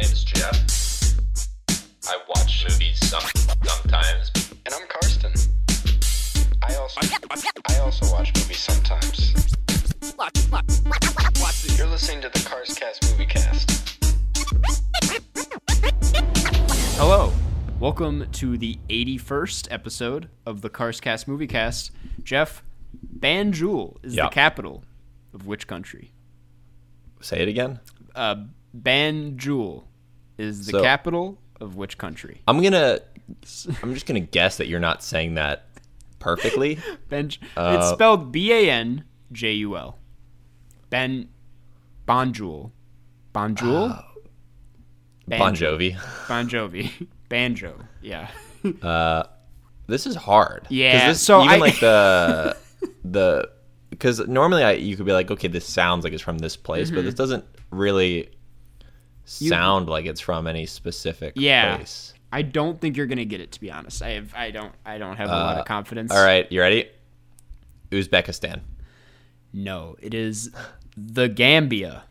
[0.00, 1.14] name is Jeff.
[2.08, 3.22] I watch movies some,
[3.64, 4.30] sometimes.
[4.66, 5.32] And I'm Karsten.
[6.62, 7.00] I also
[7.68, 9.34] I also watch movies sometimes.
[11.76, 13.98] You're listening to the Karstcast Movie Cast.
[16.96, 17.32] Hello.
[17.78, 21.90] Welcome to the 81st episode of the Karstcast Movie Cast.
[22.22, 22.62] Jeff,
[23.18, 24.24] Banjul is Yeah.
[24.24, 24.84] the capital
[25.34, 26.12] of which country?
[27.20, 27.80] Say it again.
[28.14, 28.44] Uh,
[28.76, 29.84] Banjul
[30.40, 32.42] is the So- capital of which country?
[32.48, 33.00] I'm gonna.
[33.82, 35.66] I'm just gonna guess that you're not saying that
[36.18, 36.78] perfectly.
[37.10, 39.98] It's Uh, spelled B A N J U L.
[40.90, 41.28] Ben
[42.08, 42.72] Banjul.
[43.34, 44.04] Banjul?
[45.28, 45.96] bon Jovi.
[46.28, 47.06] Bon Jovi.
[47.28, 47.74] Banjo.
[48.02, 48.28] Yeah.
[48.82, 49.22] Uh,
[49.86, 50.66] this is hard.
[50.68, 52.56] Yeah, This, so even I- like the
[53.04, 53.48] the
[53.88, 56.88] because normally I you could be like, okay, this sounds like it's from this place,
[56.88, 56.96] Mm-hmm.
[56.96, 58.28] but this doesn't really
[59.30, 61.76] sound like it's from any specific Yeah.
[61.76, 62.14] place.
[62.32, 64.02] I don't think you're gonna get it to be honest.
[64.02, 66.12] I have I don't I don't have a lot of confidence.
[66.12, 66.88] Uh, All right, you ready?
[67.90, 68.60] Uzbekistan,
[69.52, 70.50] No, it is
[70.96, 72.04] the Gambia.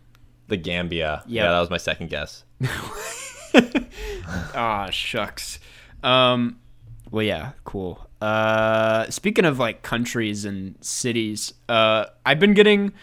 [0.47, 1.23] the Gambia.
[1.25, 1.43] Yep.
[1.45, 2.43] Yeah, that was my second guess.
[4.53, 5.59] Ah, shucks.
[6.03, 6.59] Um,
[7.11, 8.07] well, yeah, cool.
[8.21, 12.93] Uh, speaking of like countries and cities, uh, I've been getting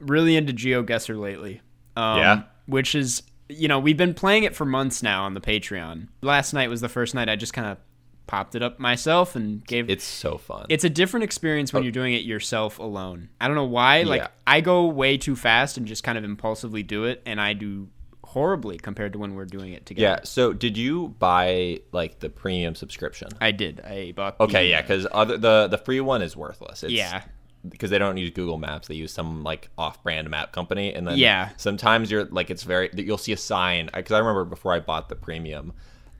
[0.00, 1.60] really into GeoGuessr lately.
[1.96, 2.42] Um, Yeah?
[2.66, 6.08] Which is, you know, we've been playing it for months now on the Patreon.
[6.22, 7.78] Last night was the first night I just kind of
[8.26, 10.66] popped it up myself and gave It's so fun.
[10.68, 11.84] it's a different experience when oh.
[11.84, 13.28] you're doing it yourself alone.
[13.40, 14.02] I don't know why.
[14.02, 14.28] Like Yeah.
[14.46, 17.88] I go way too fast and just kind of impulsively do it, and I do
[18.24, 20.18] horribly compared to when we're doing it together.
[20.18, 20.24] yeah.
[20.24, 23.28] So, did you buy like the premium subscription?
[23.40, 23.80] I did.
[23.80, 24.38] I bought.
[24.40, 26.82] Okay, yeah, uh, because other the the free one is worthless.
[26.82, 27.22] It's, Yeah.
[27.68, 28.88] Because they don't use Google Maps.
[28.88, 31.50] They use some like off-brand map company, and then Yeah.
[31.56, 35.08] sometimes you're like it's very you'll see a sign because I remember before I bought
[35.08, 35.72] the premium.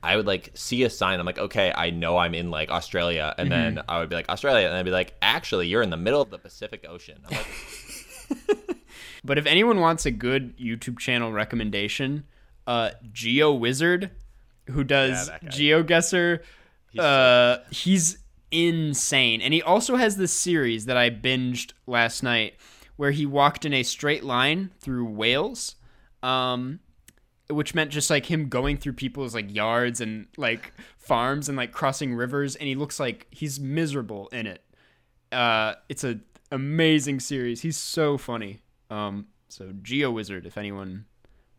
[0.03, 1.19] I would like see a sign.
[1.19, 3.75] I'm like, okay, I know I'm in like Australia, and Mm-hmm.
[3.75, 6.21] then I would be like Australia, and I'd be like, actually, you're in the middle
[6.21, 7.17] of the Pacific Ocean.
[7.27, 7.47] I'm like,
[9.23, 12.25] But if anyone wants a good YouTube channel recommendation,
[12.65, 14.11] uh, Geo Wizard,
[14.69, 15.39] who does guy.
[15.45, 16.39] GeoGuessr,
[16.97, 18.19] uh, he's
[18.51, 22.55] insane, and he also has this series that I binged last night,
[22.95, 25.75] where he walked in a straight line through Wales,
[26.23, 26.79] um,
[27.49, 31.71] which meant just like him going through people's like yards and like farms and like
[31.71, 34.63] crossing rivers, and he looks like he's miserable in it.
[35.31, 36.19] Uh, it's a
[36.51, 37.61] amazing series.
[37.61, 38.61] He's so funny.
[38.89, 41.05] Um, so Geo Wizard, if anyone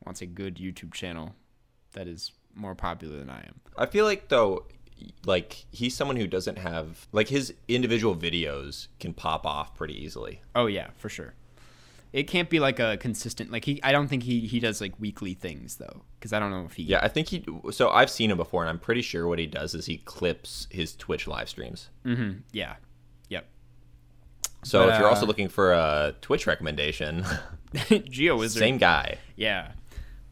[0.05, 1.35] wants a good YouTube channel
[1.93, 3.61] that is more popular than I am.
[3.77, 4.67] I feel like though,
[5.25, 10.41] like he's someone who doesn't have like his individual videos can pop off pretty easily.
[10.55, 11.35] Oh yeah, for sure.
[12.13, 13.83] It can't be like a consistent like he.
[13.83, 16.73] I don't think he he does like weekly things though, because I don't know if
[16.73, 16.85] he.
[16.85, 17.45] Yeah, I think he.
[17.71, 20.67] So I've seen him before, and I'm pretty sure what he does is he clips
[20.71, 21.91] his Twitch live streams.
[22.07, 22.39] Mm-hmm.
[22.53, 22.77] Yeah.
[23.29, 23.47] Yep.
[24.65, 27.25] So But, if you're uh, also looking for a Twitch recommendation,
[28.09, 28.59] Geo Wizard.
[28.59, 29.19] same guy.
[29.37, 29.73] Yeah.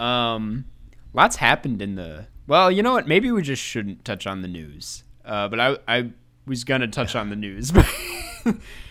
[0.01, 0.65] Um,
[1.13, 2.27] lots happened in the.
[2.47, 3.09] Well, you know what?
[3.09, 5.03] Maybe we just shouldn't touch on the news.
[5.25, 6.11] Uh, but I I
[6.47, 7.87] was gonna touch on the news, but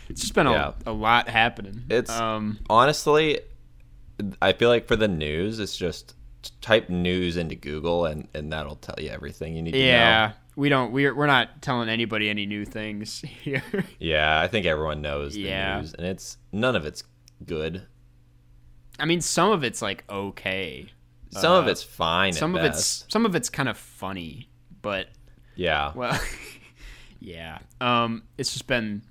[0.10, 0.72] it's just been a, Yeah.
[0.86, 1.84] a lot happening.
[1.90, 3.40] It's um honestly,
[4.42, 6.16] I feel like for the news, it's just
[6.62, 9.86] type news into Google, and and that'll tell you everything you need to know.
[9.86, 10.32] yeah.
[10.58, 10.92] We don't.
[10.94, 13.64] We're we're not telling anybody any new things here.
[14.00, 15.80] Yeah, I think everyone knows the Yeah.
[15.80, 17.04] news, and it's none of it's
[17.46, 17.84] good.
[18.98, 20.88] I mean, some of it's like okay.
[21.42, 22.34] Some of it's fine.
[22.34, 23.04] Some of best.
[23.04, 24.50] it's some of it's kind of funny,
[24.82, 25.08] but
[25.56, 25.92] yeah.
[25.96, 26.20] Well,
[27.20, 27.60] yeah.
[27.82, 29.02] Um, it's just been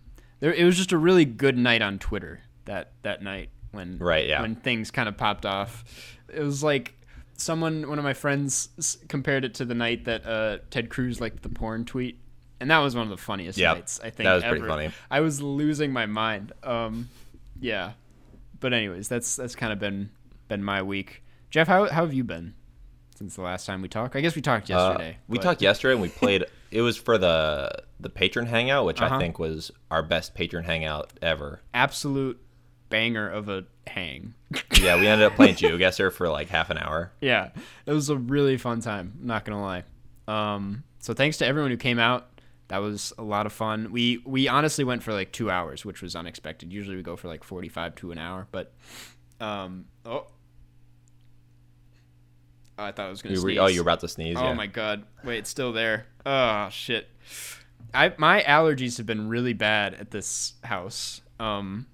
[0.41, 0.53] there.
[0.53, 4.41] It was just a really good night on Twitter that that night when Right, yeah.
[4.43, 5.85] when things kind of popped off.
[6.33, 6.95] It was like
[7.37, 11.21] someone, one of my friends, s- compared it to the night that uh, Ted Cruz
[11.21, 12.19] liked the porn tweet,
[12.61, 14.25] and that was one of the funniest Yep, nights I think.
[14.27, 14.69] that was pretty ever.
[14.69, 14.91] funny.
[15.11, 16.53] I was losing my mind.
[16.63, 17.09] Um,
[17.61, 17.93] yeah.
[18.61, 20.11] But anyways, that's that's kind of been
[20.49, 21.23] been my week.
[21.55, 22.53] Jeff, how how have you been
[23.15, 24.17] since the last time we talked?
[24.17, 25.19] I guess we talked Uh, yesterday.
[25.29, 27.71] we but- talked yesterday and we played it was for the
[28.01, 29.15] the patron hangout which Uh-huh.
[29.15, 32.41] i think was our best patron hangout ever absolute
[32.89, 34.35] banger of a hang.
[34.81, 37.51] yeah we ended up playing geoguessr for like half an hour yeah,
[37.87, 39.13] it was a really fun time.
[39.21, 39.85] I'm not gonna lie.
[40.27, 42.31] Um, so thanks to everyone who came out.
[42.67, 43.93] That was a lot of fun.
[43.93, 46.73] We we honestly went for like two hours, which was unexpected.
[46.73, 48.73] Usually we go for like 45 to an hour, but
[49.41, 50.27] um, oh.
[52.79, 53.59] Oh, I thought I was gonna You were- sneeze.
[53.61, 54.55] oh you're about to sneeze Oh yeah.
[54.55, 55.05] my god!
[55.23, 56.07] Wait, it's still there.
[56.27, 57.09] Oh shit!
[57.93, 61.21] I my allergies have been really bad at this house.
[61.39, 61.87] Um,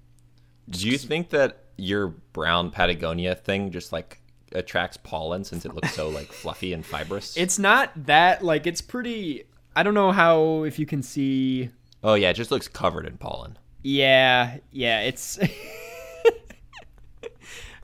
[0.69, 4.19] do you think that your brown patagonia thing just like
[4.53, 7.35] attracts pollen since it looks so like fluffy and fibrous.
[7.37, 9.43] It's not that like it's pretty.
[9.75, 11.69] I don't know how if you can see.
[12.03, 13.57] oh yeah, it just looks covered in pollen.
[13.83, 15.39] Yeah, yeah, it's.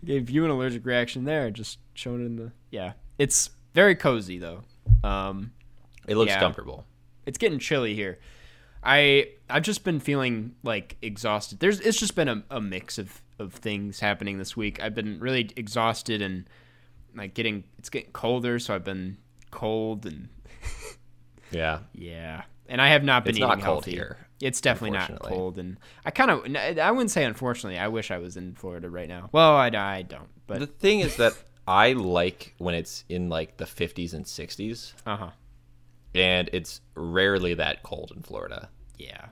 [0.05, 2.51] Gave you an allergic reaction there, just showing it in the.
[2.71, 4.63] Yeah, it's very cozy though.
[5.03, 5.51] Um,
[6.07, 6.39] It looks Yeah.
[6.39, 6.85] comfortable.
[7.25, 8.19] it's getting chilly here.
[8.83, 11.59] I I've just been feeling like exhausted.
[11.59, 14.81] There's it's just been a, a mix of of things happening this week.
[14.81, 16.47] I've been really exhausted and
[17.15, 19.17] like getting it's getting colder, so I've been
[19.51, 20.29] cold and
[21.51, 21.79] Yeah.
[21.93, 22.43] yeah.
[22.69, 23.91] And I have not been It's eating not cold healthy.
[23.91, 27.79] here, It's definitely not cold, and I kind of I wouldn't say unfortunately.
[27.79, 29.29] I wish I was in Florida right now.
[29.31, 31.33] Well, I, I don't, but The thing is that
[31.67, 35.29] I like when it's in like the 50s and 60s, uh huh.
[36.15, 38.69] and it's rarely that cold in Florida.
[38.97, 39.25] Yeah.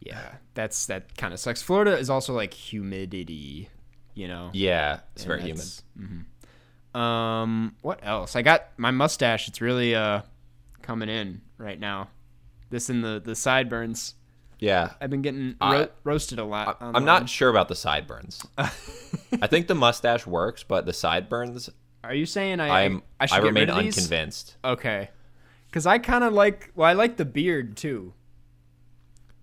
[0.00, 1.62] Yeah, that's that kind of sucks.
[1.62, 3.70] Florida is also like humidity,
[4.14, 4.50] you know.
[4.52, 5.64] Yeah, it's and very humid.
[5.98, 6.98] mhm.
[7.00, 8.36] Um, what else?
[8.36, 9.48] I got my mustache.
[9.48, 10.20] It's really uh
[10.82, 12.08] coming in right now.
[12.68, 14.14] This and the the sideburns.
[14.58, 14.92] Yeah.
[15.00, 16.78] I've been getting uh, I- roasted a lot.
[16.80, 17.04] I'm online.
[17.04, 18.42] not sure about the sideburns.
[18.58, 21.68] I think the mustache works, but the sideburns,
[22.02, 23.96] Are you saying I I'm I I, remain rid of these?
[23.98, 24.56] unconvinced.
[24.64, 25.10] Okay.
[25.72, 28.14] Cuz I kind of like well I like the beard too.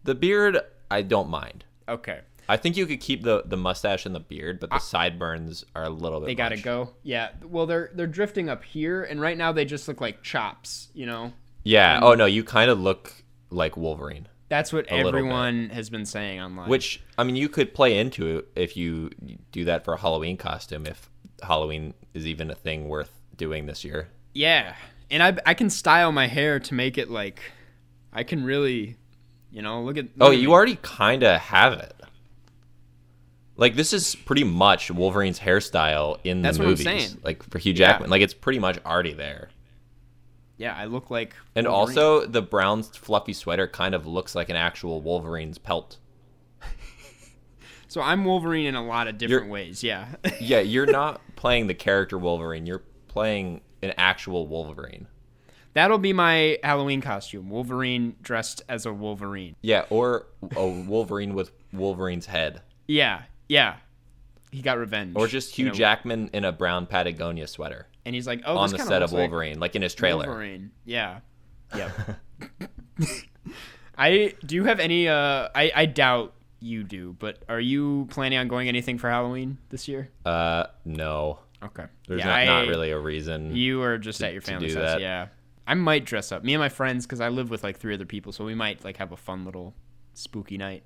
[0.03, 0.59] The beard,
[0.89, 1.65] I don't mind.
[1.87, 2.21] Okay.
[2.49, 5.83] I think you could keep the the mustache and the beard, but the sideburns are
[5.83, 6.25] a little bit.
[6.27, 6.63] They got to much.
[6.63, 6.93] go.
[7.03, 7.29] Yeah.
[7.43, 11.05] Well, they're they're drifting up here and right now they just look like chops, you
[11.05, 11.33] know.
[11.63, 11.99] Yeah.
[12.01, 13.13] Oh no, you kind of look
[13.51, 14.27] like Wolverine.
[14.51, 16.67] That's what everyone has been saying online.
[16.67, 19.09] Which I mean, you could play into it if you
[19.53, 20.85] do that for a Halloween costume.
[20.85, 21.09] If
[21.41, 24.09] Halloween is even a thing worth doing this year.
[24.33, 24.75] Yeah,
[25.09, 27.39] and I I can style my hair to make it like
[28.11, 28.97] I can really,
[29.51, 30.07] you know, look at.
[30.19, 30.53] Oh, at you me.
[30.53, 31.95] already kind of have it.
[33.55, 37.15] Like this is pretty much Wolverine's hairstyle in That's the movies.
[37.23, 37.87] Like for Hugh Yeah.
[37.87, 39.47] Jackman, like it's pretty much already there.
[40.61, 41.33] Yeah, I look like.
[41.55, 45.97] And also, the brown fluffy sweater kind of looks like an actual Wolverine's pelt.
[47.87, 49.83] so I'm Wolverine in a lot of different You're- ways.
[49.83, 50.07] Yeah,
[50.39, 52.65] Yeah, you're not playing the character Wolverine.
[52.65, 55.07] You're playing an actual Wolverine.
[55.73, 59.55] that'll be my Halloween costume: Wolverine dressed as a Wolverine.
[59.61, 62.61] Yeah, or a Wolverine with Wolverine's head.
[62.87, 63.77] Yeah, yeah.
[64.51, 65.13] He got revenge.
[65.15, 68.57] Or just Hugh You know, Jackman in a brown Patagonia sweater and he's like, "Oh,
[68.57, 70.27] on the set of looks like Wolverine, like in his trailer.
[70.27, 70.71] Wolverine.
[70.85, 71.19] Yeah.
[71.75, 71.91] Yep.
[73.97, 78.37] I do you have any uh I I doubt you do, but are you planning
[78.39, 80.09] on going anything for Halloween this year?
[80.25, 81.39] Uh, no.
[81.63, 81.85] Okay.
[82.07, 83.55] There's yeah, not, I, not really a reason.
[83.55, 85.01] You are just to- at your family's house, that.
[85.01, 85.27] yeah.
[85.67, 86.43] I might dress up.
[86.43, 88.83] Me and my friends cuz I live with like three other people, so we might
[88.83, 89.73] like have a fun little
[90.13, 90.83] spooky night.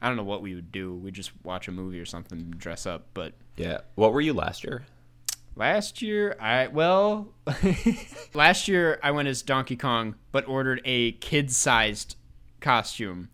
[0.00, 0.94] I don't know what we would do.
[0.94, 3.78] We'd just watch a movie or something and dress up, but yeah.
[3.94, 4.84] What were you last year?
[5.58, 7.28] Last year, I well,
[8.34, 12.16] last year I went as Donkey Kong, but ordered a kid-sized
[12.60, 13.30] costume,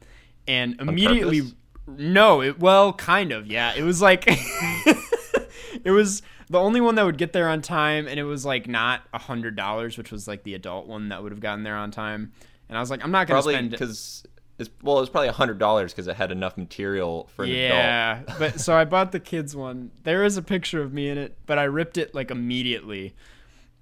[0.47, 1.43] and immediately,
[1.89, 3.75] no, it well, kind of, yeah.
[3.75, 4.23] It was like,
[5.85, 8.69] it was the only one that would get there on time, and it was like
[8.69, 11.77] not a hundred dollars, which was like the adult one that would have gotten there
[11.77, 12.31] on time.
[12.69, 14.25] And I was like, I'm not gonna Probably spend because
[14.63, 17.51] it's well, it was probably a hundred dollars because it had enough material for an
[17.51, 17.71] adult.
[17.71, 19.91] Yeah, but so I bought the kids one.
[20.05, 23.15] There is a picture of me in it, but I ripped it like immediately,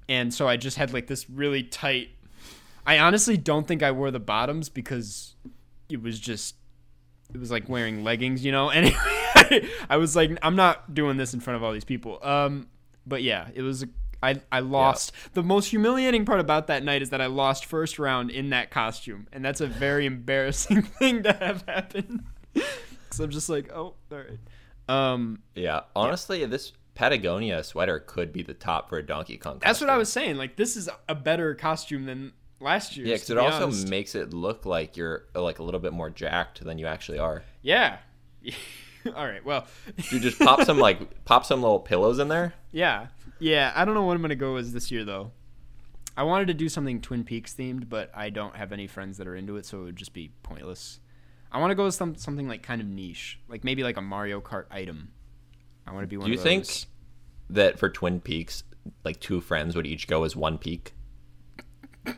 [0.08, 2.08] and so I just had like this really tight.
[2.86, 5.36] I honestly don't think I wore the bottoms because
[5.88, 6.56] it was just
[7.32, 8.70] it was like wearing leggings, you know.
[9.32, 12.18] Anyway, I was like, I'm not doing this in front of all these people.
[12.22, 12.68] Um,
[13.06, 13.84] but yeah, it was.
[14.22, 15.12] I I lost.
[15.34, 18.70] The most humiliating part about that night is that I lost first round in that
[18.70, 22.26] costume, and that's a very embarrassing thing to have happen.
[23.10, 24.38] Because I'm just like, oh, all right.
[24.88, 29.58] Um, Yeah, honestly, this Patagonia sweater could be the top for a Donkey Kong.
[29.60, 30.36] that's what I was saying.
[30.36, 33.08] Like, this is a better costume than last year's.
[33.08, 33.88] Yeah, because it be also honest.
[33.88, 37.42] makes it look like you're like a little bit more jacked than you actually are.
[37.62, 37.98] yeah.
[39.16, 39.44] all right.
[39.44, 39.66] Well,
[40.10, 42.54] You just pop some like pop some little pillows in there.
[42.70, 43.08] yeah,
[43.40, 43.72] yeah.
[43.74, 45.32] I don't know what I'm gonna go as this year though.
[46.16, 49.26] I wanted to do something Twin Peaks themed, but I don't have any friends that
[49.26, 51.00] are into it, so it would just be pointless.
[51.52, 54.02] I want to go with some, something like kind of niche, like maybe like a
[54.02, 55.12] Mario Kart item.
[55.86, 56.66] I want to be one Do you of think
[57.48, 58.64] that for Twin Peaks,
[59.04, 60.92] like two friends would each go as one peak?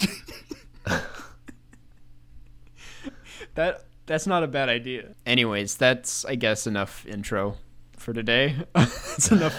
[3.54, 5.14] That that's not a bad idea.
[5.26, 7.56] Anyways, that's I guess enough intro
[7.96, 8.56] for today.
[8.74, 9.54] that's enough.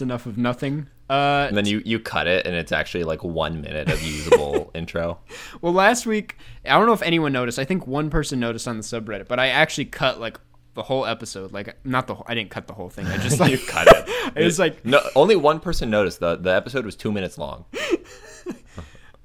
[0.00, 0.86] It's enough of nothing.
[1.10, 4.70] Uh, And then you you cut it, and it's actually like one minute of usable
[4.74, 5.18] intro.
[5.60, 7.58] well, last week I don't know if anyone noticed.
[7.58, 10.40] I think one person noticed on the subreddit, but I actually cut like
[10.72, 11.52] the whole episode.
[11.52, 13.04] Like not the whole, I didn't cut the whole thing.
[13.08, 14.32] I just like you cut it.
[14.36, 16.20] it was like No, only one person noticed.
[16.20, 17.66] the The episode was two minutes long.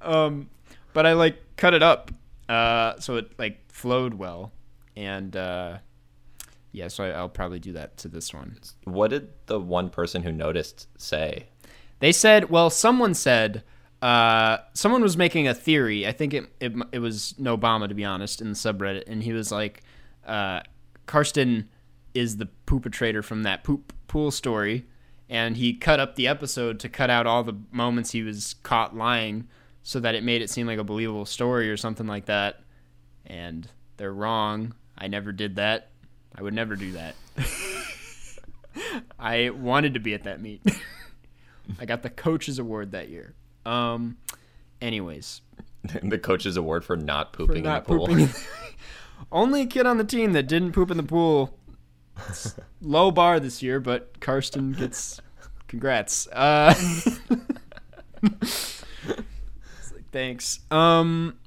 [0.02, 0.50] um,
[0.92, 2.10] but I like cut it up
[2.50, 4.52] uh, so it like flowed well,
[4.94, 5.78] and uh,
[6.76, 8.58] yeah, so I'll probably do that to this one.
[8.84, 11.46] What did the one person who noticed say?
[12.00, 13.64] They said, well, someone said,
[14.02, 16.06] uh, someone was making a theory.
[16.06, 19.32] I think it, it it was Obama to be honest in the subreddit, and he
[19.32, 19.84] was like,
[20.26, 20.60] uh,
[21.06, 21.70] Karsten
[22.12, 24.84] is the poopatrator from that poop pool story,
[25.30, 28.94] and he cut up the episode to cut out all the moments he was caught
[28.94, 29.48] lying,
[29.82, 32.60] so that it made it seem like a believable story or something like that.
[33.24, 33.66] And
[33.96, 34.74] they're wrong.
[34.98, 35.88] I never did that.
[36.36, 37.14] I would never do that.
[39.18, 40.62] I wanted to be at that meet.
[41.80, 43.34] I got the coach's award that year.
[43.64, 44.18] Um,
[44.80, 45.40] anyways,
[46.02, 48.06] the coach's award for not for pooping not in the pool.
[48.06, 48.28] pooping.
[49.32, 51.58] Only kid on the team that didn't poop in the pool.
[52.28, 55.20] It's low bar this year, but Karsten gets
[55.68, 56.28] congrats.
[56.28, 56.74] Uh,
[58.22, 58.32] like,
[60.12, 60.60] thanks.
[60.70, 61.38] Um,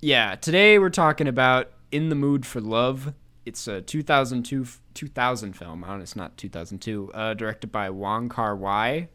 [0.00, 3.14] yeah, today we're talking about In the Mood for Love.
[3.44, 5.84] It's a 2002 2000 film.
[5.84, 7.10] I don't it's not 2002.
[7.12, 9.08] Uh, directed by Wong Kar Wai,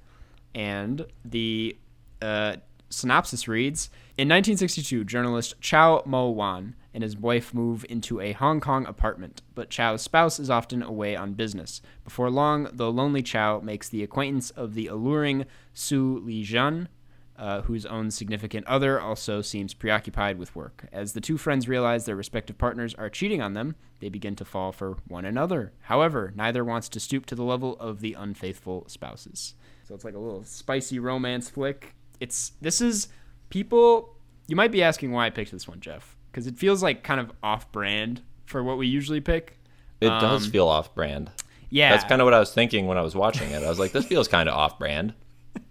[0.53, 1.77] and the
[2.21, 2.57] uh,
[2.89, 8.59] synopsis reads In 1962, journalist Chow Mo Wan and his wife move into a Hong
[8.59, 11.81] Kong apartment, but Chow's spouse is often away on business.
[12.03, 16.89] Before long, the lonely Chow makes the acquaintance of the alluring Su Li Jun,
[17.37, 20.87] uh, whose own significant other also seems preoccupied with work.
[20.91, 24.45] As the two friends realize their respective partners are cheating on them, they begin to
[24.45, 25.73] fall for one another.
[25.81, 29.53] However, neither wants to stoop to the level of the unfaithful spouses.
[29.87, 31.93] So it's like a little spicy romance flick.
[32.19, 33.07] It's this is
[33.49, 34.15] people.
[34.47, 37.19] You might be asking why I picked this one, Jeff, because it feels like kind
[37.19, 39.59] of off-brand for what we usually pick.
[40.01, 41.31] It does Um, feel off brand.
[41.69, 43.61] Yeah, That's kind of what I was thinking when I was watching it.
[43.63, 45.13] I was like, this feels kind of off brand.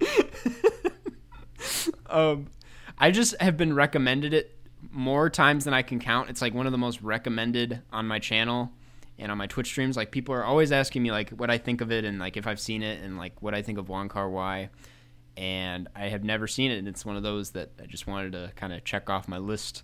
[2.17, 2.47] um,
[2.99, 4.59] I just have been recommended it
[4.91, 6.31] more times than I can count.
[6.31, 8.73] It's like one of the most recommended on my channel
[9.19, 9.97] and on my Twitch streams.
[9.97, 12.47] Like people are always asking me like what I think of it and like if
[12.47, 14.71] I've seen it and like what I think of Wong Kar Wai.
[15.37, 18.33] And I have never seen it, and it's one of those that I just wanted
[18.33, 19.83] to kind of check off my list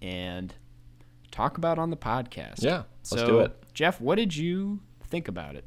[0.00, 0.54] and
[1.30, 2.62] talk about on the podcast.
[2.62, 3.54] Yeah, let's so, do it.
[3.74, 5.66] Jeff, what did you think about it?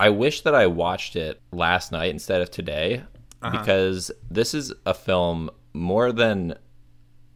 [0.00, 3.04] I wish that I watched it last night instead of today
[3.44, 3.58] Uh-huh.
[3.58, 6.54] because this is a film more than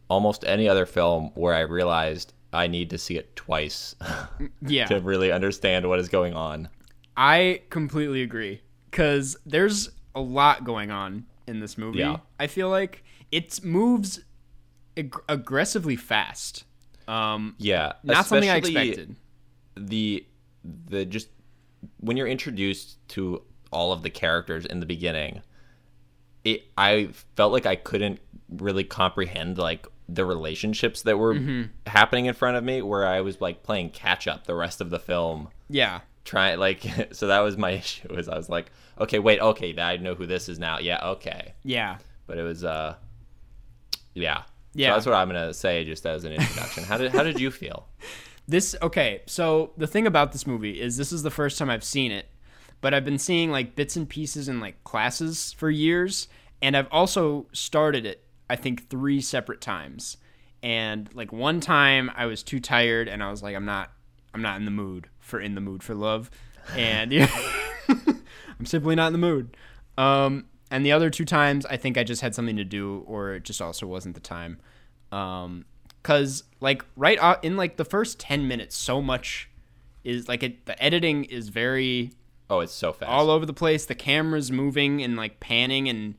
[0.09, 3.95] almost any other film where I realized I need to see it twice
[4.61, 4.85] Yeah.
[4.87, 6.69] to really understand what is going on.
[7.15, 11.99] I completely agree because there's a lot going on in this movie.
[11.99, 12.17] Yeah.
[12.39, 14.21] I feel like it moves
[14.97, 16.63] ag- aggressively fast.
[17.07, 19.15] Um, Yeah, not something I expected.
[19.75, 20.25] The
[20.63, 21.29] the just
[21.99, 25.41] when you're introduced to all of the characters in the beginning,
[26.53, 31.63] it I felt like I couldn't really comprehend like the relationships that were Mm-hmm.
[31.87, 34.89] happening in front of me where I was like playing catch up the rest of
[34.89, 35.49] the film.
[35.69, 39.77] Yeah, Try like so that was my issue was I was like, okay, wait, okay,
[39.79, 40.79] I know who this is now.
[40.79, 41.53] Yeah, okay.
[41.63, 42.95] yeah, But it was uh
[44.13, 44.43] yeah.
[44.73, 44.89] Yeah.
[44.89, 46.83] So that's what I'm gonna say just as an introduction.
[46.83, 47.87] how did how did you feel?
[48.47, 51.83] This okay, so the thing about this movie is this is the first time I've
[51.83, 52.25] seen it,
[52.81, 56.27] but I've been seeing like bits and pieces in like classes for years,
[56.61, 60.17] and I've also started it I think 3 separate times.
[60.61, 63.91] And like one time I was too tired and I was like I'm not
[64.33, 66.29] I'm not in the mood for in the mood for love.
[66.75, 67.29] And yeah,
[67.87, 69.55] I'm simply not in the mood.
[69.97, 73.33] Um and the other two times I think I just had something to do or
[73.35, 74.59] it just also wasn't the time.
[75.11, 75.65] Um
[76.03, 79.49] cuz like right in like the first 10 minutes so much
[80.03, 82.11] is like it the editing is very
[82.49, 83.09] Oh, it's so fast.
[83.09, 83.85] all over the place.
[83.85, 86.15] The camera's moving and like panning and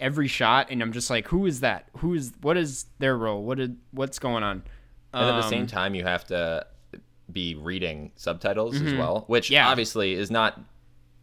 [0.00, 1.88] every shot and I'm just like who is that?
[1.98, 3.44] Who is what is their role?
[3.44, 4.62] What did what's going on?
[5.14, 6.66] and at the same Um, time you have to
[7.30, 9.52] be reading subtitles as well which Mm-hmm.
[9.54, 9.68] Yeah.
[9.68, 10.58] obviously is not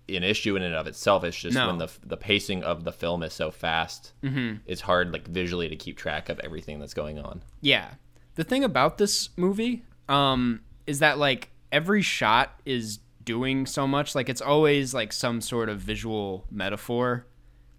[0.07, 1.67] an issue in and of itself it's just No.
[1.67, 4.57] when the the pacing of the film is so fast Mm-hmm.
[4.65, 7.89] it's hard like visually to keep track of everything that's going on Yeah.
[8.35, 14.15] The thing about this movie um is that like every shot is doing so much
[14.15, 17.25] like it's always like some sort of visual metaphor.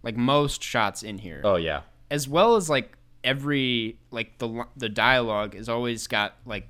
[0.02, 1.40] Like most shots in here.
[1.44, 1.82] Oh yeah.
[2.11, 6.66] As well as like every like the the dialogue is always got like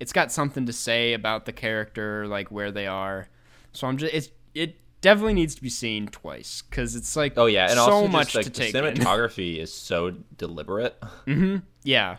[0.00, 3.28] it's got something to say about the character like where they are.
[3.72, 7.46] So i'm just it's it definitely needs to be seen twice because it's like oh
[7.46, 8.94] yeah and so also much just, like, to the take in.
[9.04, 11.00] cinematography is so deliberate.
[11.26, 11.62] Mhm.
[11.84, 12.16] yeah.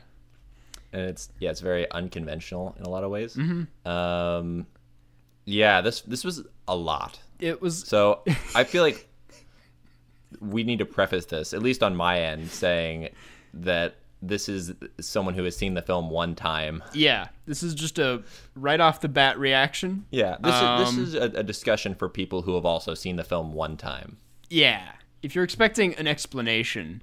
[0.93, 3.35] And it's yeah it's very unconventional in a lot of ways.
[3.35, 3.87] Mm-hmm.
[3.89, 4.65] um
[5.49, 7.19] Yeah, this this was a lot.
[7.39, 8.21] It was So
[8.53, 9.07] I feel like
[10.41, 13.09] we need to preface this, at least on my end, saying
[13.53, 16.83] that this is someone who has seen the film one time.
[16.93, 17.27] yeah.
[17.45, 18.23] This is just a
[18.55, 20.05] right off the bat reaction.
[20.11, 23.15] Yeah, this Um, is this is a, a discussion for people who have also seen
[23.15, 24.17] the film one time.
[24.49, 24.91] Yeah.
[25.23, 27.01] If you're expecting an explanation,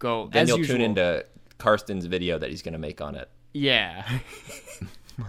[0.00, 0.76] go Then you'll usual.
[0.78, 1.24] tune into
[1.58, 3.28] Karsten's video that he's going to make on it.
[3.54, 4.08] Yeah.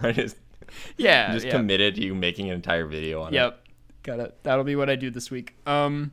[0.02, 0.34] Right?
[0.96, 1.32] Yeah.
[1.32, 1.52] just yeah.
[1.52, 3.36] committed to you making an entire video on it.
[3.36, 3.64] Yep.
[4.02, 4.38] Got it.
[4.42, 5.54] That'll be what I do this week.
[5.66, 6.12] Um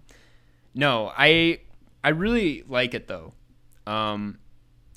[0.74, 1.60] no, I
[2.04, 3.34] I really like it though.
[3.86, 4.40] Um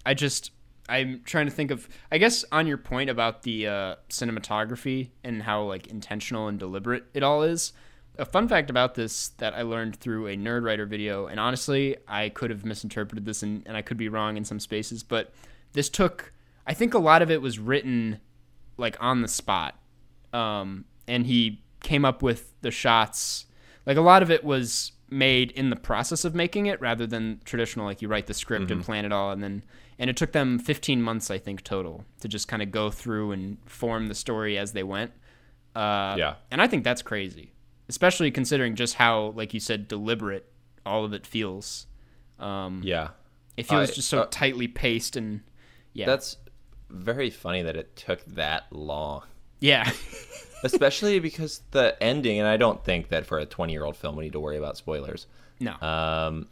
[0.06, 0.50] I just
[0.88, 5.42] I'm trying to think of I guess on your point about the uh cinematography and
[5.42, 7.72] how like intentional and deliberate it all is.
[8.16, 12.28] A fun fact about this that I learned through a Nerdwriter video, and honestly, I
[12.28, 15.32] could have misinterpreted this and, and I could be wrong in some spaces, but
[15.72, 16.32] this took
[16.66, 18.20] I think a lot of it was written
[18.76, 19.76] like on the spot
[20.32, 23.46] um, and he came up with the shots.
[23.86, 27.40] Like a lot of it was made in the process of making it, rather than
[27.44, 27.84] traditional.
[27.86, 29.62] Like you write the script and plan it all, and then
[29.98, 33.30] and it took them 15 months, I think, total to just kind of go through
[33.32, 35.12] and form the story as they went.
[35.76, 36.34] Uh, Yeah.
[36.50, 37.52] and I think that's crazy,
[37.88, 40.50] especially considering just how, like you said, deliberate
[40.84, 41.86] all of it feels.
[42.40, 43.10] Um, Yeah.
[43.56, 45.42] it feels just so uh, tightly paced, and
[45.92, 46.38] yeah, That's
[46.90, 49.22] very funny that it took that long.
[49.60, 49.90] yeah,
[50.64, 54.16] Especially because the ending, and I don't think that for a 20 year old film
[54.16, 55.26] we need to worry about spoilers.
[55.60, 56.46] no, Um,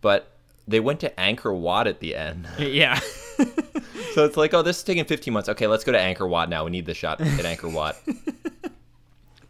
[0.00, 0.32] but
[0.68, 2.46] they went to Angkor Wat at the end.
[2.58, 2.98] yeah,
[4.14, 5.48] So it's like, oh, this is taking 15 months.
[5.50, 6.64] Okay, let's go to Angkor Wat now.
[6.64, 7.96] We need the shot at Angkor Wat.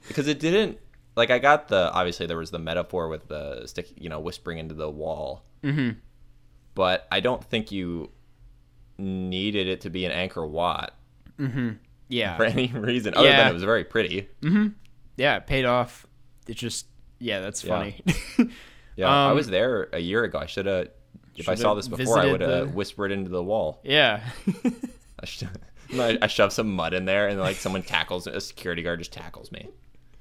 [0.08, 0.78] because it didn't,
[1.14, 4.58] like, I got the, obviously, there was the metaphor with the stick, you know, whispering
[4.58, 5.44] into the wall.
[5.62, 5.98] Mm-hmm.
[6.74, 8.10] But I don't think you
[8.98, 10.92] needed it to be an Angkor Wat
[12.08, 12.36] yeah.
[12.36, 13.36] for any reason other Yeah.
[13.38, 14.28] than it was very pretty.
[15.16, 16.06] yeah, it paid off.
[16.46, 16.86] It just
[17.18, 18.02] yeah, that's funny.
[18.96, 20.38] Yeah, I Um, was there a year ago.
[20.38, 20.88] I should have,
[21.36, 23.78] if I saw this before, I would have the- whispered into the wall.
[23.84, 24.22] yeah.
[25.20, 25.42] I, sh-
[25.92, 29.12] I, I shove some mud in there, and like someone tackles a security guard just
[29.12, 29.68] tackles me.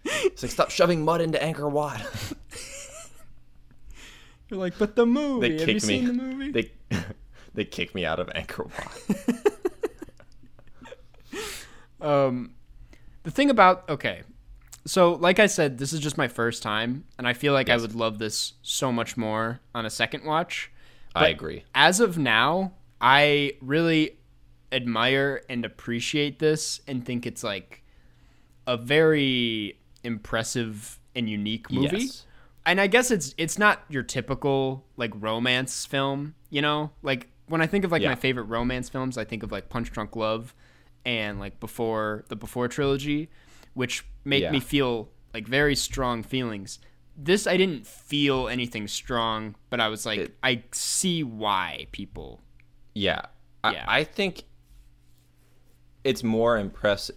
[0.03, 2.01] It's like stop shoving mud into Angkor Wat.
[4.49, 5.49] You're like, but the movie.
[5.57, 5.79] they kicked me.
[5.79, 6.51] seen the movie?
[6.51, 6.71] They
[7.55, 8.69] they kicked me out of Angkor
[12.01, 12.01] Wat.
[12.01, 12.53] um,
[13.23, 14.21] the thing about okay,
[14.85, 17.77] so like I said, this is just my first time, and I feel like I
[17.77, 20.71] would love this so much more on a second watch.
[21.15, 21.63] I agree.
[21.73, 24.17] As of now, I really
[24.71, 27.83] admire and appreciate this, and think it's like
[28.67, 31.97] a very impressive and unique movie.
[32.05, 32.25] Yes.
[32.65, 36.91] and I guess it's it's not your typical like romance film, you know?
[37.01, 38.09] Like when I think of like Yeah.
[38.09, 40.55] my favorite romance films, I think of like Punch Drunk Love
[41.05, 43.29] and like before the Before trilogy,
[43.73, 44.51] which make Yeah.
[44.51, 46.79] me feel like very strong feelings.
[47.17, 52.41] This I didn't feel anything strong, but I was like It- I see why people
[52.93, 53.21] Yeah.
[53.63, 53.85] I, Yeah.
[53.87, 54.43] I think
[56.03, 57.15] it's more impressive.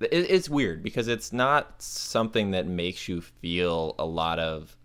[0.00, 4.76] It, it's weird because it's not something that makes you feel a lot of,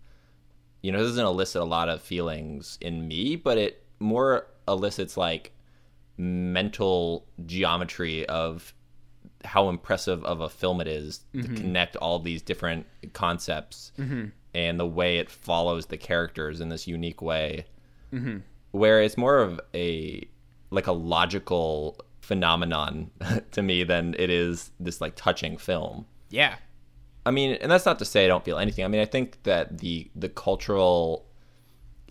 [0.82, 5.16] you know, it doesn't elicit a lot of feelings in me, but it more elicits
[5.16, 5.52] like
[6.18, 8.74] mental geometry of
[9.44, 11.54] how impressive of a film it is to mm-hmm.
[11.54, 14.26] connect all these different concepts mm-hmm.
[14.54, 17.64] and the way it follows the characters in this unique way
[18.12, 18.38] mm-hmm.
[18.72, 20.26] where it's more of a
[20.70, 23.10] like a logical phenomenon
[23.52, 26.06] to me than it is this like touching film.
[26.28, 26.56] Yeah.
[27.24, 28.84] I mean, and that's not to say I don't feel anything.
[28.84, 31.26] I mean, I think that the the cultural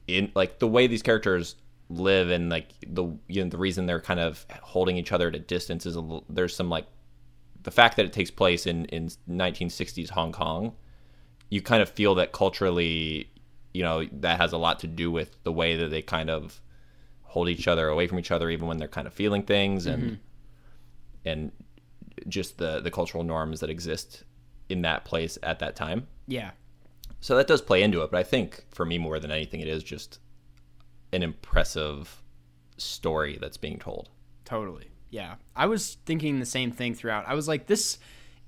[0.07, 1.55] in like the way these characters
[1.89, 5.35] live and like the you know the reason they're kind of holding each other at
[5.35, 6.87] a distance is a, there's some like
[7.61, 10.73] the fact that it takes place in in 1960s Hong Kong.
[11.49, 13.29] You kind of feel that culturally,
[13.73, 16.59] you know, that has a lot to do with the way that they kind of
[17.21, 20.03] hold each other away from each other even when they're kind of feeling things and
[20.03, 20.15] mm-hmm.
[21.25, 21.51] and
[22.27, 24.23] just the the cultural norms that exist
[24.69, 26.07] in that place at that time.
[26.27, 26.51] Yeah.
[27.19, 29.67] So that does play into it, but I think for me more than anything it
[29.67, 30.19] is just
[31.15, 32.21] an impressive
[32.77, 34.09] story that's being told.
[34.43, 34.89] Totally.
[35.09, 35.35] Yeah.
[35.55, 37.27] I was thinking the same thing throughout.
[37.27, 37.97] I was like, this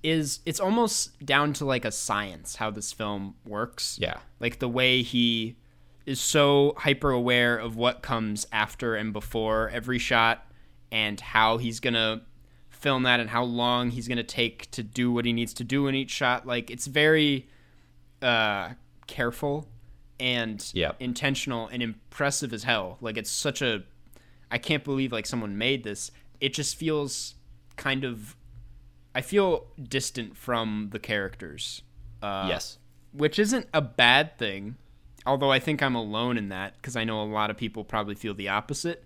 [0.03, 3.97] is, it's almost down to like a science how this film works.
[4.01, 4.17] Yeah.
[4.39, 5.55] Like the way he
[6.05, 10.45] is so hyper aware of what comes after and before every shot
[10.91, 12.21] and how he's going to
[12.69, 15.63] film that and how long he's going to take to do what he needs to
[15.63, 16.45] do in each shot.
[16.45, 17.47] Like it's very
[18.21, 18.71] uh,
[19.07, 19.67] careful
[20.19, 22.97] and intentional and impressive as hell.
[23.01, 23.83] Like it's such a
[24.49, 26.11] I can't believe like someone made this.
[26.39, 27.35] It just feels
[27.75, 28.35] kind of
[29.13, 31.81] I feel distant from the characters.
[32.21, 32.79] Uh, yes.
[33.11, 34.75] which isn't a bad thing.
[35.25, 38.15] Although I think I'm alone in that because I know a lot of people probably
[38.15, 39.03] feel the opposite.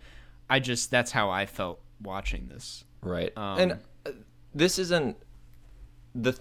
[0.50, 2.84] I just that's how I felt watching this.
[3.02, 3.36] Right.
[3.38, 3.72] Um, and
[4.06, 4.12] uh,
[4.54, 5.18] this isn't
[6.14, 6.38] the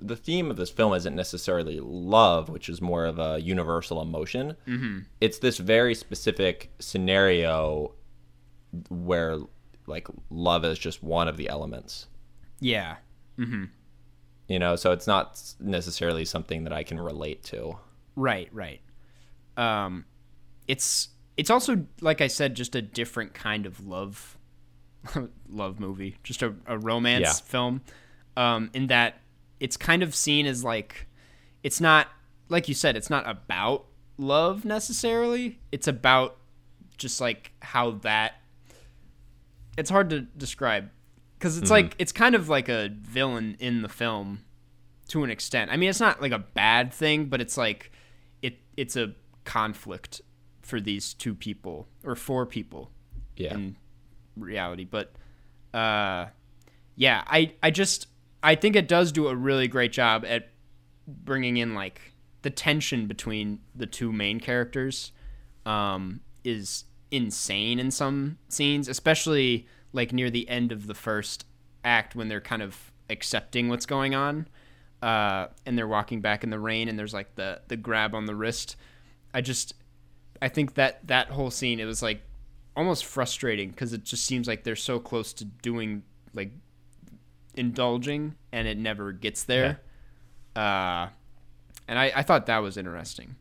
[0.00, 4.56] the theme of this film isn't necessarily love, which is more of a universal emotion.
[4.66, 5.00] Mm-hmm.
[5.20, 7.92] It's this very specific scenario
[8.88, 9.38] where
[9.86, 12.06] like love is just one of the elements.
[12.60, 12.96] Yeah.
[13.36, 17.76] You know, so it's not necessarily something that I can relate to.
[18.16, 18.80] Right, right.
[19.56, 20.04] Um
[20.68, 24.38] it's it's also like I said just a different kind of love
[25.48, 27.32] love movie, just a, a romance Yeah.
[27.50, 27.82] film.
[28.36, 29.20] Um in that
[29.64, 31.06] it's kind of seen as like
[31.62, 32.08] it's not
[32.50, 33.86] like you said it's not about
[34.18, 35.58] love necessarily.
[35.72, 36.36] It's about
[36.98, 38.34] just like how that
[39.78, 40.90] it's hard to describe
[41.38, 44.44] because it's like it's kind of like a villain in the film
[45.08, 45.70] to an extent.
[45.70, 47.90] I mean, it's not like a bad thing, but it's like
[48.42, 50.20] it it's a conflict
[50.62, 52.90] for these two people or four people
[53.36, 53.54] Yeah.
[53.54, 53.76] in
[54.36, 54.84] reality.
[54.84, 55.12] But
[55.72, 56.26] uh,
[56.96, 58.06] yeah, I I just
[58.44, 60.50] I think it does do a really great job at
[61.08, 65.12] bringing in like the tension between the two main characters
[65.64, 71.46] um, is insane in some scenes, especially like near the end of the first
[71.84, 74.46] act when they're kind of accepting what's going on
[75.02, 78.26] uh, and they're walking back in the rain and there's like the the grab on
[78.26, 78.76] the wrist.
[79.32, 79.74] I just
[80.42, 82.20] I think that that whole scene it was like
[82.76, 86.02] almost frustrating because it just seems like they're so close to doing
[86.34, 86.50] like
[87.56, 89.80] indulging and it never gets there.
[90.56, 91.08] Uh,
[91.88, 93.36] and I, I thought that was interesting.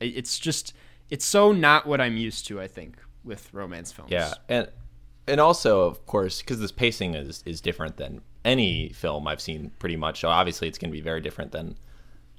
[0.00, 0.74] It- It's just
[1.10, 2.60] it's so not what I'm used to.
[2.60, 4.10] I think with romance films.
[4.10, 4.68] Yeah, and
[5.26, 9.70] and also of course because this pacing is is different than any film I've seen
[9.78, 10.20] pretty much.
[10.20, 11.76] So obviously it's going to be very different than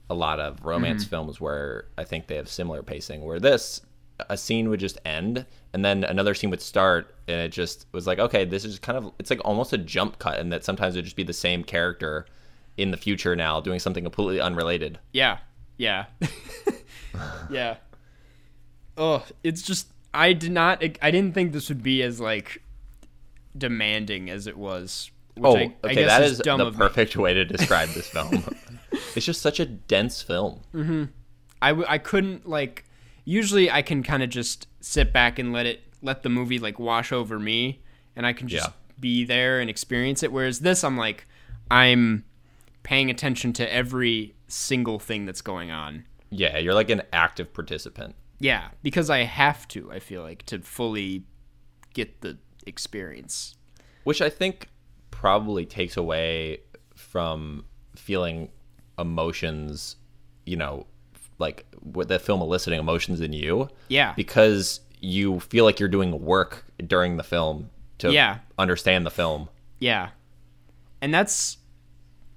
[0.09, 3.23] a lot of romance films where I think they have similar pacing.
[3.23, 3.81] Where this
[4.29, 8.05] a scene would just end and then another scene would start and it just was
[8.07, 10.95] like okay this is kind of it's like almost a jump cut and that sometimes
[10.95, 12.25] it would just be the same character
[12.77, 15.39] in the future now doing something completely unrelated Yeah.
[15.77, 16.05] Yeah.
[17.49, 17.77] yeah.
[18.97, 22.61] Oh, it's just I did not I didn't think this would be as like
[23.57, 25.11] demanding as it was.
[25.35, 26.77] Which oh I, I okay guess that is is dumb the of me.
[26.79, 28.43] perfect way to describe this film
[29.15, 31.05] it's just such a dense film mm-hmm.
[31.61, 32.83] I, w- I couldn't like
[33.25, 36.79] usually I can kind of just sit back and let it let the movie like
[36.79, 37.81] wash over me
[38.15, 38.73] and I can just Yeah.
[38.99, 41.25] be there and experience it whereas this I'm like
[41.69, 42.23] I'm
[42.83, 46.05] paying attention to every single thing that's going on.
[46.29, 50.59] yeah you're like an active participant Yeah, because I have to, I feel like to
[50.59, 51.25] fully
[51.93, 53.55] get the experience.
[54.03, 54.67] which I think
[55.11, 56.61] probably takes away
[56.95, 58.49] from feeling
[58.97, 59.95] emotions,
[60.45, 60.87] you know,
[61.41, 63.67] like with the film eliciting emotions in you.
[63.89, 64.13] Yeah.
[64.15, 68.37] Because you feel like you're doing work during the film to Yeah.
[68.57, 69.49] understand the film.
[69.79, 70.09] Yeah.
[71.01, 71.57] And that's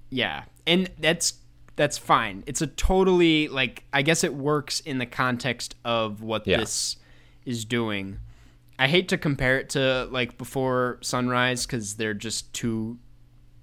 [0.09, 0.43] yeah.
[0.67, 1.35] And that's
[1.75, 2.43] that's fine.
[2.47, 6.57] It's a totally like I guess it works in the context of what Yeah.
[6.57, 6.97] this
[7.45, 8.19] is doing.
[8.79, 12.97] I hate to compare it to like Before Sunrise cuz they're just two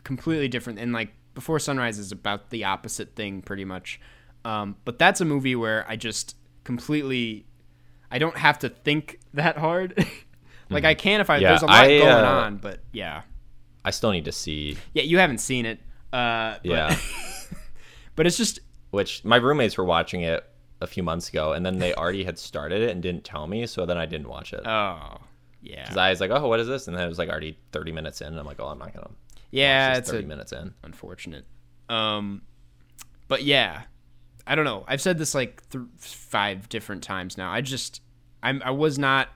[0.04, 3.98] completely different and like Before Sunrise is about the opposite thing pretty much.
[4.44, 7.46] Um, but that's a movie where I just completely
[8.10, 10.06] I don't have to think that hard.
[10.70, 13.22] like I can if I Yeah, there's a lot I, going uh, on, but yeah.
[13.84, 14.76] I still need to see.
[14.94, 15.80] Yeah, you haven't seen it.
[16.12, 16.96] Uh, but, Yeah.
[18.16, 20.44] but it's just Which my roommates were watching it
[20.80, 23.66] a few months ago, and then they already had started it and didn't tell me,
[23.66, 24.66] so then I didn't watch it.
[24.66, 25.18] oh
[25.62, 25.82] yeah.
[25.82, 26.88] Because I was like, oh, what is this?
[26.88, 28.92] And then it was like already 30 minutes in, and I'm like, oh, I'm not
[28.92, 29.10] gonna.
[29.50, 30.74] yeah, it's 30 a, minutes in.
[30.82, 31.46] unfortunate.
[31.88, 32.42] Um,
[33.28, 33.82] but yeah,
[34.46, 34.84] I don't know.
[34.88, 37.50] I've said this like th- five different times now.
[37.52, 38.00] I just
[38.42, 39.28] I'm I was not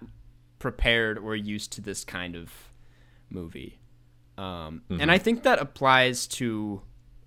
[0.59, 2.53] prepared or used to this kind of
[3.31, 3.79] movie.
[4.39, 6.83] Um, and I think that applies to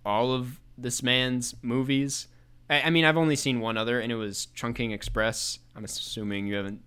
[0.05, 2.27] all of this man's movies.
[2.69, 5.57] I, I mean, I've only seen one other, and it was Chungking Express.
[5.75, 6.81] I'm assuming you haven't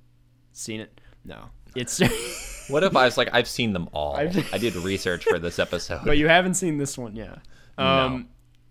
[0.52, 1.00] seen it.
[1.24, 2.00] No, it's
[2.68, 4.14] What if I was like, I've seen them all?
[4.16, 6.02] I did research for this episode.
[6.04, 7.36] but you haven't seen this one, yeah.
[7.76, 7.86] Um,
[8.18, 8.24] No.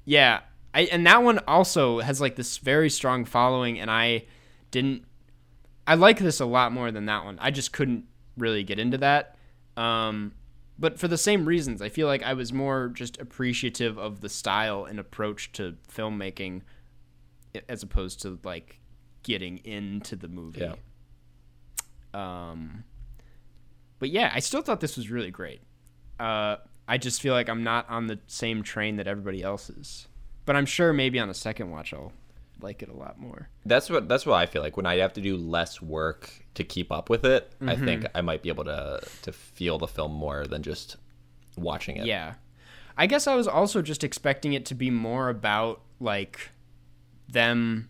[0.06, 0.40] Yeah,
[0.74, 4.26] I, and that one also has like this very strong following, and I
[4.72, 5.06] didn't.
[5.86, 7.38] I like this a lot more than that one.
[7.42, 8.06] I just couldn't
[8.38, 9.36] really get into that.
[9.76, 10.34] Um,
[10.80, 14.30] but for the same reasons, I feel like I was more just appreciative of the
[14.30, 16.62] style and approach to filmmaking,
[17.68, 18.80] as opposed to like
[19.24, 20.62] getting into the movie.
[20.62, 20.76] Yeah.
[22.14, 22.84] Um,
[24.00, 25.62] but yeah, I still thought this was really great.
[26.20, 26.58] Uh,
[26.88, 30.08] I just feel like I'm not on the same train that everybody else is.
[30.46, 32.12] But I'm sure maybe on a second watch I'll
[32.62, 33.50] like it a lot more.
[33.66, 36.64] That's what that's what I feel like when I have to do less work to
[36.64, 37.52] keep up with it.
[37.62, 37.86] I Mm-hmm.
[37.86, 40.98] think I might be able to to feel the film more than just
[41.58, 42.06] watching it.
[42.06, 42.34] Yeah.
[42.98, 46.50] I guess I was also just expecting it to be more about like
[47.30, 47.90] them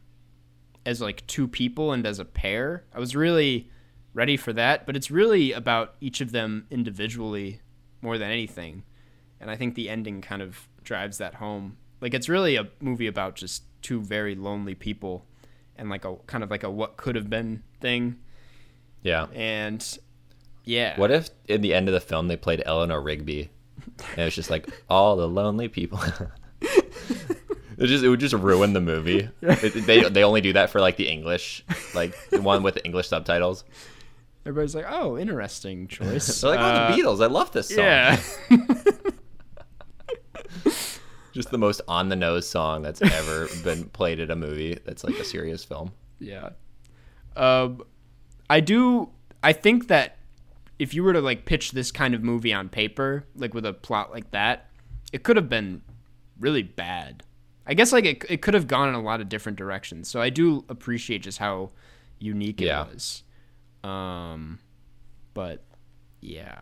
[0.85, 2.83] as like two people and as a pair.
[2.93, 3.69] I was really
[4.13, 7.61] ready for that, but it's really about each of them individually
[8.01, 8.83] more than anything.
[9.39, 11.77] And I think the ending kind of drives that home.
[12.01, 15.25] Like it's really a movie about just two very lonely people
[15.75, 18.17] and like a kind of like a what could have been thing.
[19.03, 19.27] Yeah.
[19.33, 19.85] And
[20.65, 20.99] yeah.
[20.99, 23.49] What if in the end of the film they played Eleanor Rigby,
[24.11, 25.99] and it was just like all the lonely people.
[26.61, 29.29] it just it would just ruin the movie.
[29.41, 31.63] It- they they only do that for like the English,
[31.95, 33.63] like the one with the English subtitles.
[34.43, 37.23] Everybody's like, "Oh, interesting choice." They're like, oh, Uh, the Beatles.
[37.23, 37.77] I love this song.
[37.85, 38.19] Yeah.
[41.33, 44.77] Just the most on the nose song that's ever been played at a movie.
[44.85, 45.91] That's like a serious film.
[46.19, 46.49] Yeah.
[47.35, 47.81] Um,
[48.49, 49.09] I do.
[49.43, 50.17] I think that
[50.77, 53.73] if you were to like pitch this kind of movie on paper, like with a
[53.73, 54.69] plot like that,
[55.13, 55.81] it could have been
[56.39, 57.23] really bad.
[57.65, 60.09] I guess like it, it could have gone in a lot of different directions.
[60.09, 61.69] So I do appreciate just how
[62.19, 62.87] unique it Yeah.
[62.87, 63.23] was.
[63.83, 64.59] Um,
[65.33, 65.63] but
[66.19, 66.59] yeah,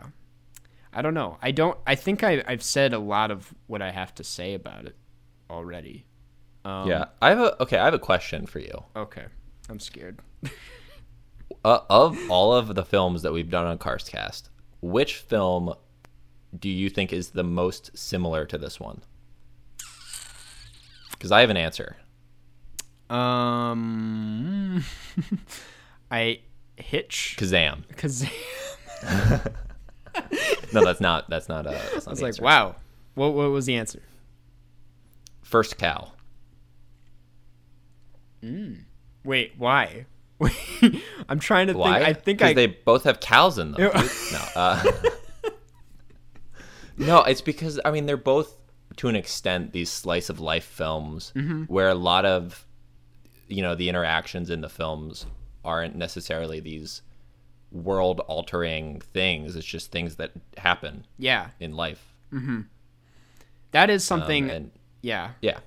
[0.94, 1.38] I don't know.
[1.42, 1.78] I don't.
[1.86, 4.96] I think I, I've said a lot of what I have to say about it
[5.50, 6.06] already.
[6.66, 7.78] Um, yeah, I have a okay.
[7.78, 8.84] I have a question for you.
[8.96, 9.26] Okay.
[9.70, 10.20] I'm scared.
[11.66, 14.50] Uh, of all of the films that we've done on Karstcast,
[14.82, 15.74] which film
[16.58, 19.02] do you think is the most similar to this one?
[21.12, 21.98] Because I have an answer.
[23.10, 24.86] Um,
[26.12, 26.40] I
[26.78, 27.86] hitch Kazam.
[27.88, 28.26] because
[30.74, 31.30] No, that's not.
[31.30, 31.66] That's not.
[31.68, 32.44] Uh, that's not I was like, answer.
[32.44, 32.76] wow.
[33.16, 34.02] What what was the answer?
[35.42, 36.12] First cow.
[38.44, 38.84] Mm.
[39.24, 40.06] Wait, why?
[41.30, 41.98] I'm trying to Why?
[42.00, 42.08] think.
[42.08, 42.54] I think I.
[42.54, 43.92] they both have cows in them.
[44.32, 44.40] No.
[44.56, 44.84] Uh,
[46.98, 48.56] no, it's because I mean they're both
[48.98, 51.64] to an extent these slice of life films Mm-hmm.
[51.64, 52.66] where a lot of
[53.48, 55.26] you know the interactions in the films
[55.66, 57.02] aren't necessarily these
[57.72, 59.56] world altering things.
[59.56, 62.16] It's just things that happen yeah, in life.
[63.72, 64.50] that is Um, something.
[64.50, 65.60] and yeah, yeah,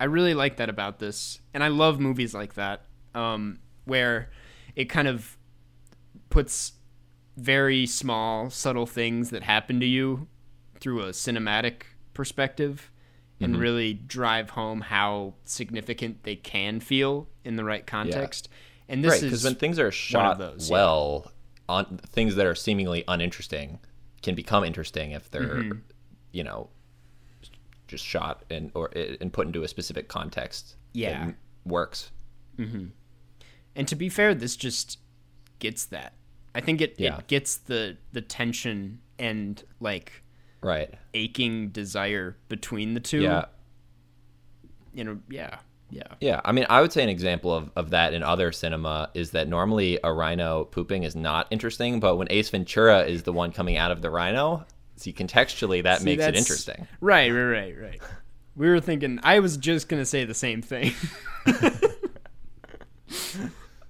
[0.00, 2.82] I really like that about this, and I love movies like that,
[3.14, 4.30] um, where
[4.76, 5.36] it kind of
[6.30, 6.72] puts
[7.36, 10.26] very small, subtle things that happen to you
[10.80, 11.82] through a cinematic
[12.14, 12.90] perspective,
[13.40, 13.62] and Mm-hmm.
[13.62, 18.48] really drive home how significant they can feel in the right context.
[18.88, 19.16] And this right.
[19.18, 20.74] is Because when things are shot those, yeah.
[21.68, 23.78] On things that are seemingly uninteresting
[24.22, 25.78] can become interesting if they're, Mm-hmm.
[26.32, 26.70] you know,
[27.86, 30.76] just shot and or and put into a specific context.
[30.92, 31.32] Yeah.
[31.64, 32.10] works.
[32.58, 34.98] And to be fair, this just
[35.58, 36.14] gets that.
[36.54, 37.18] I think it, Yeah.
[37.18, 40.22] it gets the the tension and like
[40.60, 40.92] Right.
[41.14, 43.20] aching desire between the two.
[43.22, 43.44] Yeah.
[44.92, 45.58] You know, yeah.
[45.90, 46.02] Yeah.
[46.20, 46.40] Yeah.
[46.44, 49.48] I mean, I would say an example of, of that in other cinema is that
[49.48, 53.76] normally a rhino pooping is not interesting, but when Ace Ventura is the one coming
[53.78, 56.86] out of the rhino, see, contextually, that See, makes it interesting.
[57.00, 58.00] Right, right, right, right.
[58.54, 60.92] We were thinking I was just gonna say the same thing.
[63.10, 63.36] It's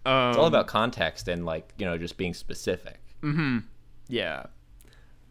[0.06, 2.98] Um, all about context and, like, you know, just being specific.
[4.08, 4.44] yeah.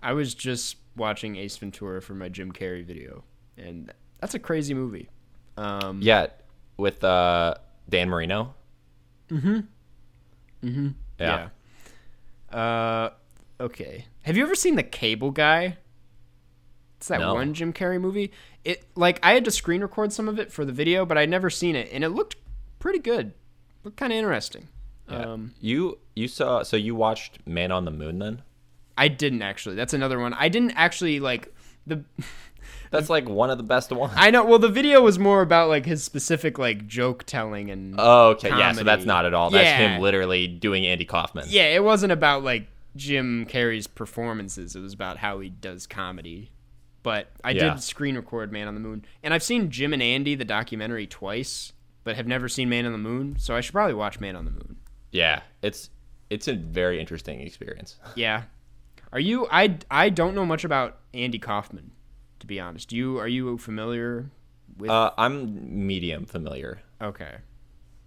[0.03, 3.23] I was just watching Ace Ventura for my Jim Carrey video,
[3.57, 5.09] and that's a crazy movie.
[5.57, 6.27] Um, Yeah.
[6.77, 7.55] With uh,
[7.89, 8.53] Dan Marino.
[9.29, 9.59] Mm-hmm.
[10.63, 10.87] Mm-hmm.
[11.19, 11.49] Yeah.
[12.51, 12.57] yeah.
[12.57, 13.09] Uh,
[13.59, 14.05] okay.
[14.23, 15.77] Have you ever seen The Cable Guy?
[16.97, 17.33] It's that No.
[17.33, 18.31] one Jim Carrey movie.
[18.63, 21.29] It like I had to screen record some of it for the video, but I'd
[21.29, 22.35] never seen it, and it looked
[22.79, 23.33] pretty good.
[23.83, 24.67] Looked kind of interesting.
[25.09, 25.19] Yeah.
[25.33, 28.41] Um, you you saw so you watched Man on the Moon then?
[28.97, 29.75] I didn't actually.
[29.75, 30.33] That's another one.
[30.33, 31.53] I didn't actually like
[31.85, 32.03] the.
[32.91, 34.13] That's like one of the best ones.
[34.15, 34.45] I know.
[34.45, 37.95] Well, the video was more about like his specific like joke telling and.
[37.97, 38.49] Oh, okay.
[38.49, 39.49] Yeah, so that's not at all.
[39.49, 41.45] That's him literally doing Andy Kaufman.
[41.49, 44.75] yeah, it wasn't about like Jim Carrey's performances.
[44.75, 46.51] It was about how he does comedy.
[47.03, 47.73] But I Yeah.
[47.73, 51.07] did screen record Man on the Moon, and I've seen Jim and Andy the documentary
[51.07, 51.71] twice,
[52.03, 53.37] but have never seen Man on the Moon.
[53.39, 54.77] So I should probably watch Man on the Moon.
[55.11, 55.89] Yeah, it's
[56.29, 57.95] it's a very interesting experience.
[58.15, 58.43] Yeah.
[59.13, 59.47] Are you?
[59.49, 61.91] I I don't know much about Andy Kaufman,
[62.47, 62.93] to be honest.
[62.93, 64.29] You are you familiar
[64.77, 64.89] with?
[64.89, 66.79] Uh, I'm medium familiar.
[67.01, 67.35] okay.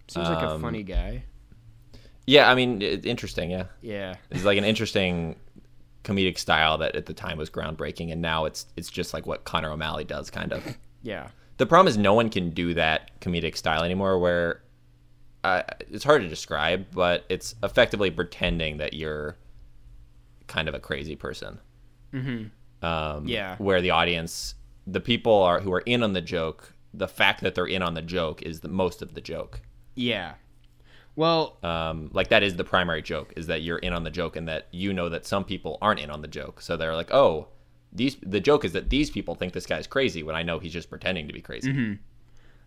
[0.07, 1.23] Seems like a um, funny guy.
[2.27, 3.51] Yeah, I mean, it, interesting.
[3.51, 4.15] Yeah, Yeah.
[4.29, 5.37] it's like an interesting
[6.03, 9.45] comedic style that at the time was groundbreaking, and now it's it's just like what
[9.45, 10.77] Connor O'Malley does, kind of.
[11.03, 11.29] Yeah.
[11.57, 14.19] The problem is no one can do that comedic style anymore.
[14.19, 14.61] Where
[15.43, 19.35] uh, it's hard to describe, but it's effectively pretending that you're
[20.45, 21.57] kind of a crazy person.
[22.81, 23.17] Mm-hmm.
[23.17, 23.55] Um, Yeah.
[23.57, 24.55] Where the audience,
[24.87, 27.93] the people are who are in on the joke, the fact that they're in on
[27.93, 29.61] the joke is the most of the joke.
[29.95, 30.33] Yeah.
[31.15, 34.35] Well, Um, like that is the primary joke is that you're in on the joke
[34.35, 36.61] and that you know that some people aren't in on the joke.
[36.61, 37.47] So they're like, oh,
[37.91, 38.15] these.
[38.23, 40.89] The joke is that these people think this guy's crazy when I know he's just
[40.89, 41.71] pretending to be crazy.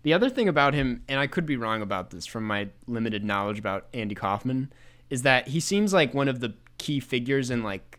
[0.03, 3.25] The other thing about him, and I could be wrong about this from my limited
[3.25, 4.71] knowledge about Andy Kaufman,
[5.09, 7.99] is that he seems like one of the key figures in like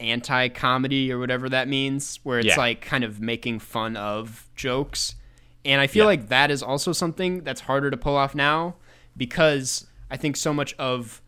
[0.00, 2.56] anti comedy or whatever that means, where it's Yeah.
[2.56, 5.14] like kind of making fun of jokes.
[5.64, 6.08] And I feel Yeah.
[6.08, 8.74] like that is also something that's harder to pull off now
[9.16, 11.22] because I think so much of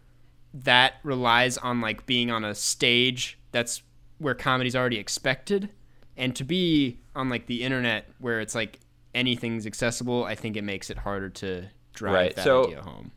[0.52, 3.82] that relies on like being on a stage that's
[4.18, 5.68] where comedy's already expected
[6.16, 8.80] and to be on like the internet where it's like
[9.14, 13.12] anything's accessible i think it makes it harder to drive Right, that so- idea home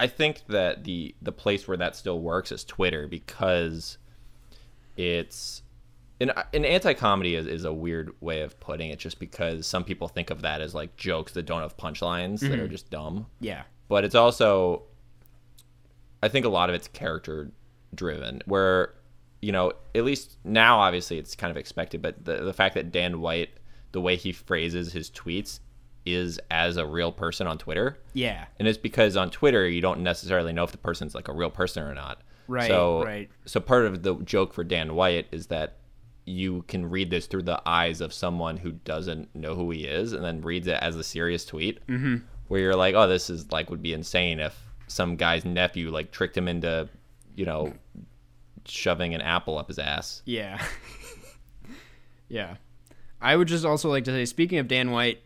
[0.00, 3.98] I think that the the place where that still works is Twitter because
[5.00, 5.62] it's
[6.20, 10.08] an, an anti-comedy is, is a weird way of putting it just because some people
[10.08, 12.72] think of that as like jokes that don't have punchlines that are mm-hmm.
[12.72, 13.26] just dumb.
[13.40, 13.62] Yeah.
[13.88, 14.84] But it's also
[16.22, 17.50] i think a lot of it's character
[17.94, 18.94] driven where
[19.40, 22.92] you know at least now obviously it's kind of expected but the, the fact that
[22.92, 23.50] dan white
[23.92, 25.60] the way he phrases his tweets
[26.06, 27.98] is as a real person on twitter.
[28.14, 28.46] Yeah.
[28.58, 31.50] And it's because on twitter you don't necessarily know if the person's like a real
[31.50, 33.30] person or not Right, so right.
[33.44, 35.76] so part of the joke for dan white is that
[36.26, 40.12] you can read this through the eyes of someone who doesn't know who he is
[40.12, 42.16] and then reads it as a serious tweet mm-hmm.
[42.48, 44.56] where you're like oh this is like would be insane if
[44.88, 46.88] some guy's nephew like tricked him into
[47.36, 47.72] you know
[48.66, 50.60] shoving an apple up his ass yeah
[52.28, 52.56] yeah
[53.20, 55.20] i would just also like to say speaking of dan white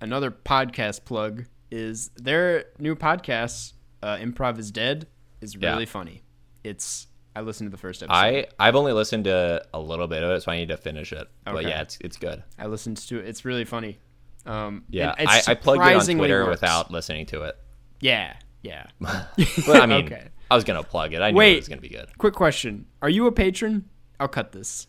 [0.00, 5.06] another podcast plug is their new podcast uh, improv is dead
[5.40, 5.72] is Yeah.
[5.72, 6.22] really funny
[6.64, 10.22] it's i listened to the first episode i i've only listened to a little bit
[10.22, 12.96] of it so i need to finish it but yeah it's it's good I listened
[12.96, 13.26] to it.
[13.28, 13.98] It's really funny.
[14.46, 16.60] Um, yeah I, I plugged it on twitter works.
[16.60, 17.56] without listening to it
[18.00, 18.86] Yeah, yeah.
[19.00, 20.28] but i mean Okay.
[20.50, 21.52] i was gonna plug it i knew Wait.
[21.54, 23.88] it was gonna be good Quick question: Are you a patron?
[24.20, 24.86] I'll cut this.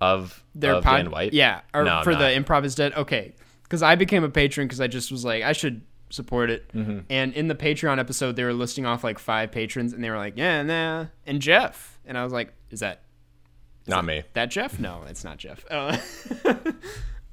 [0.00, 1.32] of Their of pod- White.
[1.32, 2.46] Yeah, or No, for the not.
[2.46, 2.94] improv is dead.
[2.94, 6.70] Okay, because I became a patron because I just was like I should support it.
[6.74, 6.98] Mm-hmm.
[7.08, 10.16] And in the Patreon episode, they were listing off like five patrons, and they were
[10.18, 13.02] like, yeah, nah, and Jeff, and I was like, is that
[13.86, 14.22] not me.
[14.34, 14.78] that Jeff?
[14.78, 15.64] No, it's not Jeff.
[15.70, 15.96] Uh,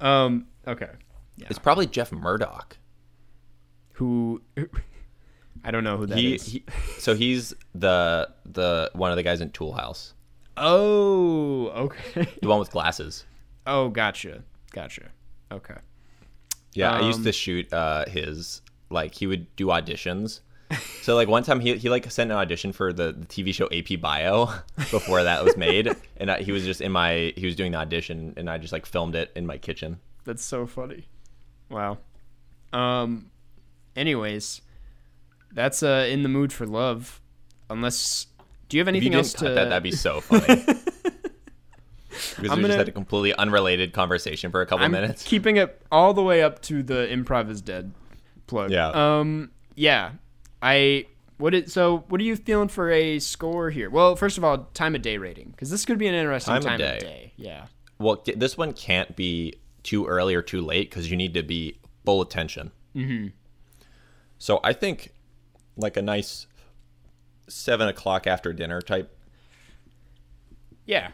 [0.00, 0.88] um, okay.
[1.38, 2.76] It's probably Jeff Murdoch.
[3.94, 4.42] Who?
[5.64, 6.44] I don't know who that is.
[6.46, 6.64] He, he
[7.00, 10.14] so he's the the one of the guys in Tool House,
[10.56, 12.28] Oh, okay.
[12.40, 13.24] the one with glasses.
[13.66, 14.42] Oh, gotcha.
[14.72, 15.10] Gotcha.
[15.52, 15.74] Okay.
[16.74, 20.40] Yeah, I used Um, to shoot uh, his like he would do auditions.
[21.02, 23.66] So like one time he he like sent an audition for the, the TV show
[23.72, 27.56] AP Bio before that was made, and I, he was just in my he was
[27.56, 30.00] doing the audition, and I just like filmed it in my kitchen.
[30.26, 31.06] That's so funny.
[31.70, 31.96] Wow.
[32.74, 33.30] Um
[33.96, 34.60] anyways,
[35.54, 37.22] that's uh in the mood for love.
[37.70, 38.26] Unless
[38.68, 40.62] do you have you anything didn't else to that, that'd be so funny.
[42.10, 45.22] Because I'm we gonna- just had a completely unrelated conversation for a couple I'm minutes.
[45.22, 47.92] keeping it all the way up to the improv is dead
[48.48, 48.70] plug.
[48.72, 48.88] Yeah.
[48.88, 50.12] Um yeah.
[50.60, 51.06] I
[51.36, 53.90] what it so what are you feeling for a score here?
[53.90, 56.72] Well, first of all, time of day rating cuz this could be an interesting Time
[56.72, 56.96] of day.
[56.96, 57.32] of day.
[57.36, 57.66] Yeah.
[57.98, 61.78] Well, this one can't be too early or too late because you need to be
[62.04, 62.72] full attention.
[62.94, 63.28] Mm-hmm.
[64.38, 65.12] So I think
[65.76, 66.46] like a nice
[67.48, 69.16] seven o'clock after dinner type.
[70.84, 71.10] Yeah.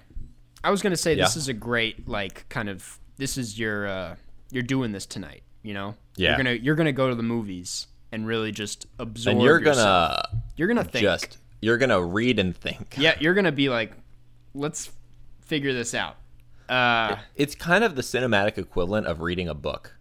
[0.63, 4.17] I was gonna say this is a great like kind of this is your uh
[4.51, 5.97] you're doing this tonight, you know?
[6.17, 6.29] Yeah.
[6.29, 9.77] You're gonna you're gonna go to the movies and really just absorb and you're yourself.
[10.31, 12.95] gonna you're gonna think just you're gonna read and think.
[12.97, 13.93] Yeah, you're gonna be like,
[14.55, 14.93] let's
[15.41, 16.17] figure this out.
[16.69, 19.97] Uh It's kind of the cinematic equivalent of reading a book.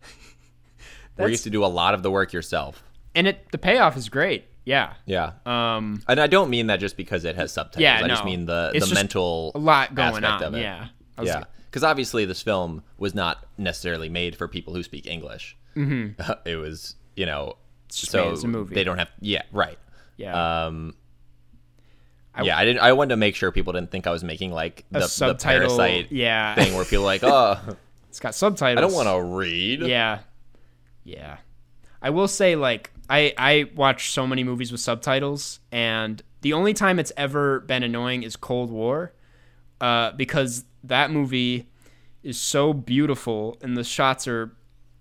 [1.16, 2.84] Where you have to do a lot of the work yourself.
[3.14, 4.44] and it the payoff is great.
[4.64, 4.92] Yeah.
[5.06, 5.32] Yeah.
[5.46, 7.82] Um and I don't mean that just because it has subtitles.
[7.82, 10.42] Yeah, I just mean the, the mental a lot going aspect on.
[10.44, 10.60] of it.
[10.62, 10.88] Yeah.
[11.20, 11.44] Yeah,
[11.78, 15.56] because obviously this film was not necessarily made for people who speak English.
[15.76, 16.20] Mm-hmm.
[16.44, 17.54] it was, you know,
[17.88, 18.74] just so as a movie.
[18.74, 19.12] they don't have.
[19.20, 19.78] Yeah, right.
[20.16, 20.64] Yeah.
[20.66, 20.96] Um,
[22.34, 22.80] I- yeah, I didn't.
[22.80, 26.10] I wanted to make sure people didn't think I was making like the, the parasite
[26.10, 26.56] yeah.
[26.56, 27.60] thing where people are like, oh,
[28.08, 28.78] it's got subtitles.
[28.78, 29.82] I don't want to read.
[29.82, 30.18] Yeah.
[31.04, 31.38] Yeah.
[32.02, 36.74] I will say like I I watch so many movies with subtitles and the only
[36.74, 39.12] time it's ever been annoying is Cold War,
[39.80, 41.68] uh, because that movie
[42.22, 44.52] is so beautiful and the shots are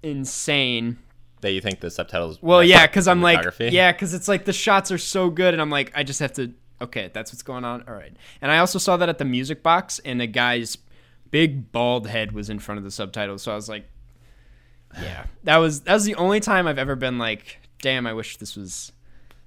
[0.03, 0.97] insane.
[1.41, 2.41] That you think the subtitles?
[2.41, 5.61] Well, yeah, because I'm like, yeah, because it's like the shots are so good, and
[5.61, 6.53] I'm like, I just have to.
[6.81, 7.83] Okay, that's what's going on.
[7.87, 10.79] All right, and I also saw that at the music box, and a guy's
[11.29, 13.87] big bald head was in front of the subtitles, so I was like,
[14.95, 18.37] yeah, that was that was the only time I've ever been like, damn, I wish
[18.37, 18.91] this was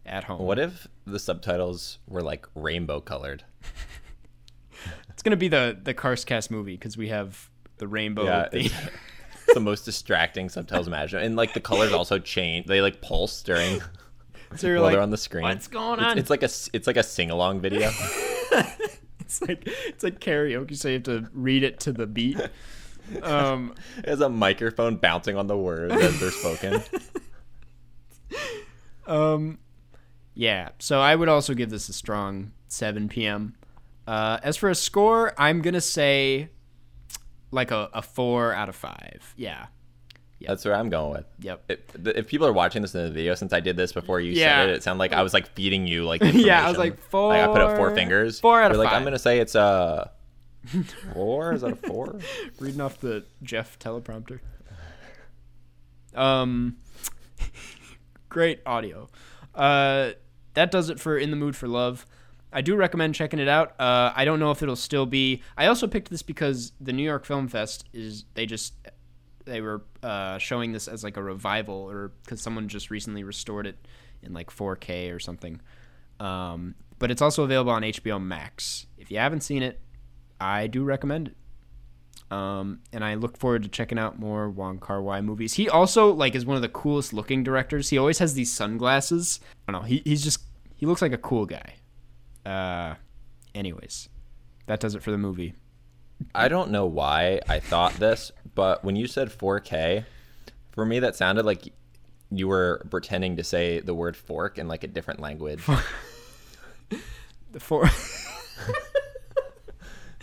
[0.06, 0.40] at home.
[0.40, 3.44] What if the subtitles were like rainbow colored?
[5.20, 8.24] It's gonna be the the Karstcast movie because we have the rainbow.
[8.24, 8.64] Yeah, theme.
[8.64, 8.74] it's,
[9.44, 12.66] it's the most distracting subtitles imaginable, and like the colors also change.
[12.66, 13.82] They like pulse during
[14.56, 15.42] so you're while like, they're on the screen.
[15.42, 16.16] What's going It's- on?
[16.16, 17.90] It's, like a it's like a sing along video.
[19.20, 22.40] It's like it's like karaoke, so you have to read it to the beat.
[23.22, 26.82] Um, it has a microphone bouncing on the words as they're spoken.
[29.06, 29.58] um,
[30.34, 30.70] yeah.
[30.80, 33.54] So I would also give this a strong 7 p.m.
[34.10, 36.48] Uh, as for a score, I'm gonna say
[37.52, 39.34] like a, a four out of five.
[39.36, 39.66] Yeah.
[40.40, 41.26] That's where I'm going with.
[41.40, 41.64] Yep.
[41.68, 41.78] If,
[42.16, 44.62] if people are watching this in the video, since I did this before you Yeah.
[44.62, 46.96] said it, it sounded like I was like feeding you like Yeah, I was like,
[47.12, 48.40] Like, I put up four four- fingers.
[48.40, 48.96] four out of like five.
[48.96, 50.10] I'm gonna say it's a
[51.14, 51.52] four.
[51.52, 52.18] Is that a four?
[52.58, 54.40] Reading off the Jeff teleprompter.
[56.14, 56.78] Um,
[58.28, 59.08] great audio.
[59.54, 60.12] Uh,
[60.54, 62.06] that does it for In the Mood for Love.
[62.52, 63.80] I do recommend checking it out.
[63.80, 65.42] Uh, I don't know if it'll still be.
[65.56, 68.74] I also picked this because the New York Film Fest is they just
[69.44, 73.66] they were uh, showing this as like a revival or because someone just recently restored
[73.66, 73.86] it
[74.22, 75.60] in like 4K or something.
[76.18, 78.86] Um, but it's also available on HBO Max.
[78.98, 79.80] If you haven't seen it,
[80.40, 81.36] I do recommend it.
[82.30, 85.54] Um, and I look forward to checking out more Wong Kar Wai movies.
[85.54, 87.88] He also like is one of the coolest looking directors.
[87.88, 89.40] He always has these sunglasses.
[89.66, 89.86] I don't know.
[89.86, 90.40] He he's just
[90.76, 91.74] he looks like a cool guy.
[92.44, 92.94] Uh,
[93.54, 94.08] anyways,
[94.66, 95.54] that does it for the movie.
[96.34, 100.04] I don't know why I thought this, but when you said 4K,
[100.70, 101.72] for me that sounded like
[102.30, 105.62] you were pretending to say the word fork in like a different language.
[107.52, 107.90] The four.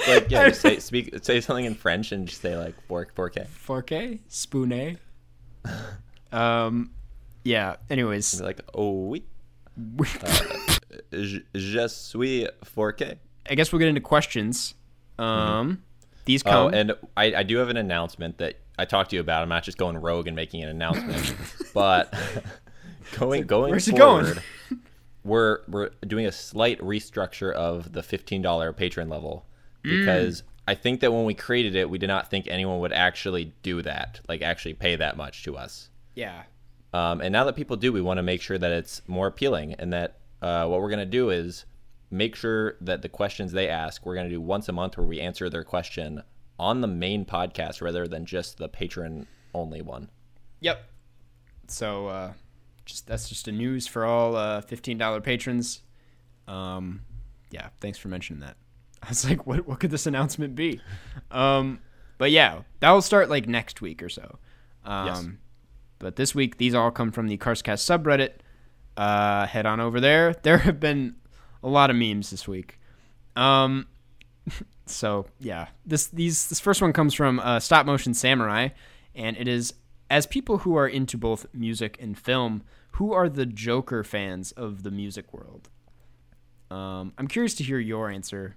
[0.08, 3.48] like yeah, just say speak say something in French and just say like fork 4K.
[3.48, 4.98] 4K Spooné.
[6.32, 6.92] Um,
[7.44, 7.76] yeah.
[7.90, 9.24] Anyways, like oh oui,
[10.24, 10.44] uh,
[11.12, 13.18] je, je suis 4K.
[13.50, 14.76] I guess we'll get into questions.
[15.20, 15.82] Um,
[16.26, 16.74] these Oh, come.
[16.74, 19.42] and I, I do have an announcement that I talked to you about.
[19.44, 21.36] I'm not just going rogue and making an announcement,
[21.74, 22.14] but
[23.18, 24.34] going going where's it going?
[25.24, 29.46] we're we're doing a slight restructure of the $15 patron level
[29.86, 30.00] Mm.
[30.00, 33.54] because I think that when we created it, we did not think anyone would actually
[33.62, 35.90] do that, like actually pay that much to us.
[36.16, 36.44] yeah.
[36.94, 39.74] Um, and now that people do, we want to make sure that it's more appealing
[39.76, 41.66] and that uh, what we're going to do is
[42.10, 45.06] make sure that the questions they ask, we're going to do once a month where
[45.06, 46.24] we answer their question
[46.60, 50.10] on the main podcast rather than just the patron only one.
[50.62, 50.84] Yep.
[51.68, 52.34] So uh,
[52.86, 55.82] just that's just a news for all uh, fifteen dollar patrons.
[56.48, 57.02] Um,
[57.52, 58.56] yeah, thanks for mentioning that.
[59.04, 60.82] I was like, what what could this announcement be?
[61.30, 61.80] Um,
[62.18, 64.40] but yeah, that will start like next week or so.
[64.86, 65.26] Um, Yes.
[66.00, 68.34] But this week, these all come from the Karstcast subreddit.
[68.98, 70.34] Uh, head on over there.
[70.42, 71.16] There have been
[71.64, 72.80] a lot of memes this week.
[73.36, 73.86] Um,
[74.88, 78.70] so yeah, this these this first one comes from uh, Stop Motion Samurai,
[79.16, 79.74] and it is
[80.10, 84.82] as people who are into both music and film, who are the Joker fans of
[84.84, 85.70] the music world?
[86.72, 88.56] Um, I'm curious to hear your answer.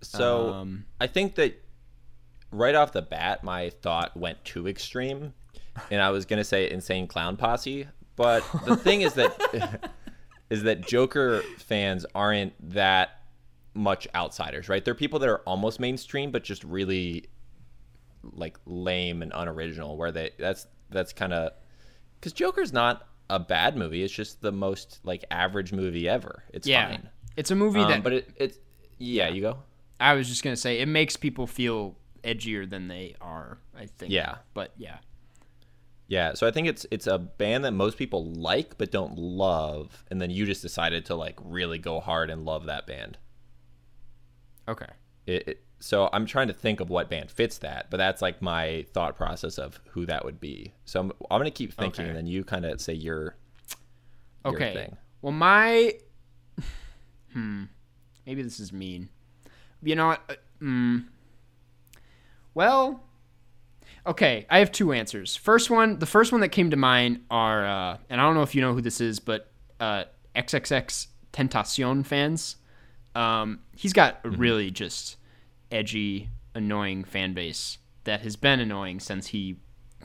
[0.00, 1.62] So Um, I think that
[2.50, 5.34] right off the bat, my thought went too extreme,
[5.90, 7.86] and I was gonna say insane clown posse.
[8.20, 9.90] But the thing is that
[10.50, 13.22] is that Joker fans aren't that
[13.72, 14.84] much outsiders, right?
[14.84, 17.30] They're people that are almost mainstream, but just really
[18.22, 19.96] like lame and unoriginal.
[19.96, 21.52] Where they that's that's kind of
[22.20, 24.02] because Joker's not a bad movie.
[24.02, 26.44] It's just the most like average movie ever.
[26.52, 27.08] It's yeah, fine.
[27.38, 28.02] it's a movie Um, that.
[28.02, 28.58] but it, it's
[28.98, 29.60] yeah, you go.
[29.98, 33.56] I was just gonna say it makes people feel edgier than they are.
[33.74, 34.12] I think.
[34.12, 34.34] Yeah.
[34.52, 34.98] But yeah.
[36.10, 40.04] Yeah, so I think it's it's a band that most people like but don't love,
[40.10, 43.16] and then you just decided to like really go hard and love that band.
[44.66, 44.88] Okay.
[45.26, 48.42] It, it, so I'm trying to think of what band fits that, but that's like
[48.42, 50.74] my thought process of who that would be.
[50.84, 52.08] So I'm, I'm gonna keep thinking, Okay.
[52.08, 53.36] and then you kind of say your
[54.44, 54.74] your Okay.
[54.74, 54.96] thing.
[55.22, 55.94] Well, my
[57.32, 57.64] hmm,
[58.26, 59.10] maybe this is mean.
[59.80, 60.22] You know what?
[60.28, 61.04] Uh, mm,
[62.52, 63.04] well,
[64.06, 64.46] okay.
[64.50, 65.36] I have two answers.
[65.36, 68.42] First one, the first one that came to mind are, uh, and I don't know
[68.42, 72.56] if you know who this is, but uh, XXX Tentacion fans.
[73.14, 74.34] Um, he's got Mm-hmm.
[74.34, 75.16] a really just
[75.70, 79.56] edgy, annoying fan base that has been annoying since he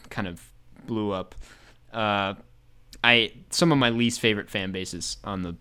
[0.10, 0.52] kind of
[0.86, 1.36] blew up.
[1.93, 2.34] Uh,
[3.04, 5.56] I some of my least favorite fan bases on the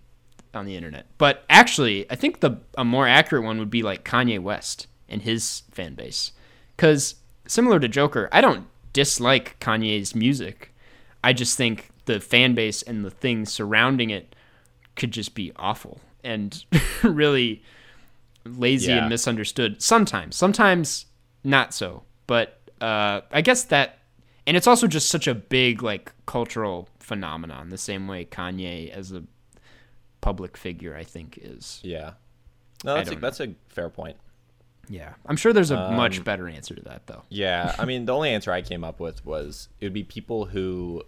[0.55, 1.07] on the internet.
[1.19, 5.23] But actually, I think the a more accurate one would be like Kanye West and
[5.23, 6.33] his fan base.
[6.77, 7.17] Cuz
[7.47, 10.75] similar to Joker, I don't dislike Kanye's music.
[11.23, 14.35] I just think the fan base and the things surrounding it
[14.97, 16.65] could just be awful and
[17.03, 17.63] really
[18.45, 18.99] lazy Yeah.
[19.01, 20.37] and misunderstood sometimes.
[20.37, 21.07] Sometimes
[21.43, 22.03] not so.
[22.27, 23.99] But uh, I guess that
[24.47, 29.11] and it's also just such a big like cultural phenomenon the same way Kanye as
[29.13, 29.23] a
[30.21, 31.81] public figure I think is.
[31.83, 32.13] Yeah.
[32.85, 34.17] No, that's a, that's a fair point.
[34.89, 35.15] Yeah.
[35.27, 37.23] I'm sure there's a Um, much better answer to that though.
[37.29, 40.47] Yeah, I mean, the only answer I came up with was it would be people
[40.47, 41.03] who,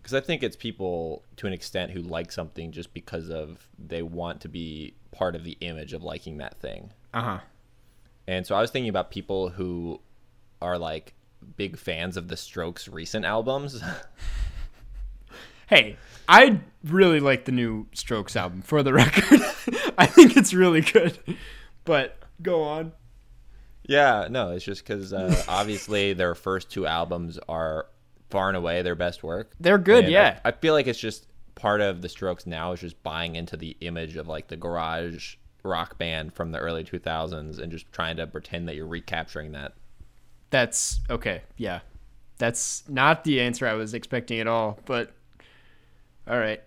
[0.00, 4.02] because I think it's people to an extent who like something just because of they
[4.02, 6.90] want to be part of the image of liking that thing.
[7.14, 7.38] Uh-huh.
[8.26, 10.00] And so I was thinking about people who
[10.60, 11.14] are like
[11.56, 13.82] big fans of the Strokes' recent albums.
[15.68, 15.96] Hey,
[16.28, 19.40] I really like the new Strokes album for the record.
[19.96, 21.18] I think it's really good.
[21.84, 22.92] But go on.
[23.88, 27.86] yeah, no, it's just because uh, obviously their first two albums are
[28.30, 29.52] far and away their best work.
[29.60, 30.40] They're good, And yeah.
[30.44, 33.56] I, I feel like it's just part of the Strokes now is just buying into
[33.56, 38.16] the image of like the garage rock band from the early 2000s and just trying
[38.16, 39.74] to pretend that you're recapturing that.
[40.50, 41.42] That's okay.
[41.56, 41.80] Yeah.
[42.38, 45.12] That's not the answer I was expecting at all, but
[46.26, 46.62] all right.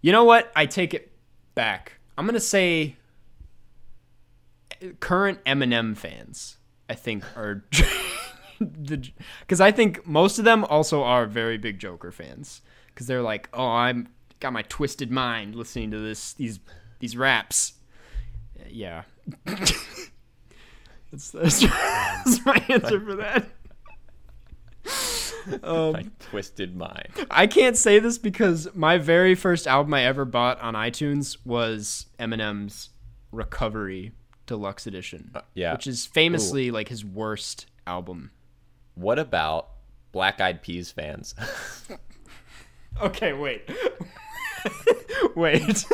[0.00, 0.50] You know what?
[0.56, 1.12] I take it
[1.54, 1.92] back.
[2.16, 2.96] I'm going to say
[5.00, 6.56] current Eminem fans,
[6.88, 7.64] I think are
[8.60, 9.10] the
[9.48, 12.62] cuz I think most of them also are very big Joker fans
[12.94, 14.08] cuz they're like, "Oh, I'm
[14.40, 16.60] got my twisted mind listening to this these
[16.98, 17.74] these raps."
[18.68, 19.02] Yeah.
[19.44, 23.46] that's, that's, that's my answer for that.
[25.62, 27.08] Um, Like twisted mind.
[27.30, 32.06] I can't say this because my very first album I ever bought on iTunes was
[32.18, 32.90] Eminem's
[33.32, 34.12] Recovery
[34.50, 35.72] Deluxe Edition, yeah.
[35.72, 38.32] which is famously like his worst album.
[38.94, 39.68] What about
[40.12, 41.34] Black Eyed Peas fans?
[43.00, 43.62] Okay, wait.
[45.36, 45.86] wait.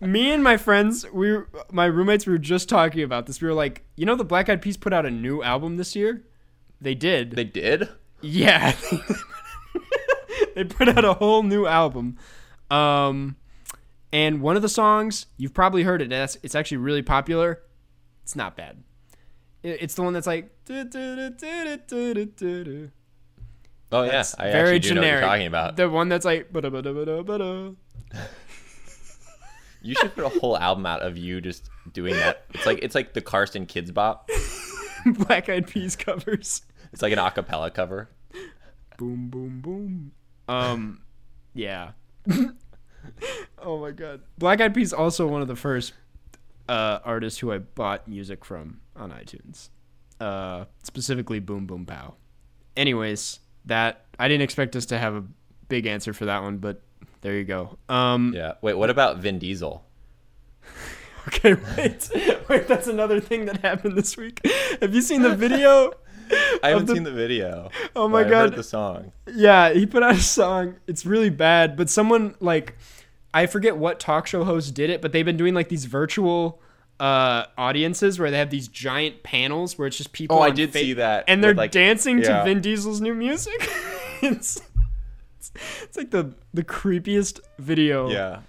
[0.00, 3.40] Me and my friends, we were, my roommates we were just talking about this.
[3.40, 5.96] We were like, you know the Black Eyed Peas put out a new album this
[5.96, 6.22] year?
[6.80, 7.32] They did.
[7.32, 7.88] they did?
[8.20, 8.76] Yeah.
[10.54, 12.18] they put out a whole new album.
[12.70, 13.36] Um
[14.14, 16.12] and one of the songs, you've probably heard it.
[16.12, 17.60] It's, it's actually really popular.
[18.22, 18.82] It's not bad.
[19.62, 20.50] It- It's the one that's like
[23.92, 25.20] Oh yeah, That's I very actually do know what generic.
[25.22, 25.76] you're talking about.
[25.76, 26.48] The one that's like
[29.82, 32.44] You should put a whole album out of you just doing that.
[32.54, 34.30] It's like it's like the Karsten Kidz Bop.
[35.06, 36.62] Black Eyed Peas covers.
[36.92, 38.08] It's like an a cappella cover.
[38.96, 40.12] Boom boom boom.
[40.48, 41.02] Um
[41.52, 41.90] yeah.
[43.64, 44.20] oh my god.
[44.38, 45.92] Black Eyed Peas also one of the first
[46.68, 49.68] uh artists who I bought music from on iTunes.
[50.20, 52.14] Uh specifically Boom Boom Pow.
[52.76, 55.24] Anyways, that I didn't expect us to have a
[55.68, 56.82] big answer for that one, but
[57.22, 57.78] there you go.
[57.88, 58.54] Um Yeah.
[58.62, 59.84] Wait, what about Vin Diesel?
[61.28, 62.10] okay, wait.
[62.48, 64.40] wait, that's another thing that happened this week.
[64.80, 65.92] Have you seen the video?
[66.62, 67.70] I haven't the- seen the video.
[67.94, 68.40] Oh my but I God.
[68.50, 69.12] heard the song.
[69.34, 70.76] Yeah, he put out a song.
[70.86, 72.76] It's really bad, but someone like
[73.34, 76.62] I forget what talk show host did it, but they've been doing like these virtual
[77.00, 80.72] uh audiences where they have these giant panels where it's just people Oh, I did
[80.72, 82.38] fa- see that and they're with, like- dancing yeah.
[82.38, 83.68] to Vin Diesel's new music.
[84.22, 84.60] it's,
[85.38, 85.50] it's
[85.82, 88.08] it's like the the creepiest video.
[88.08, 88.40] Yeah.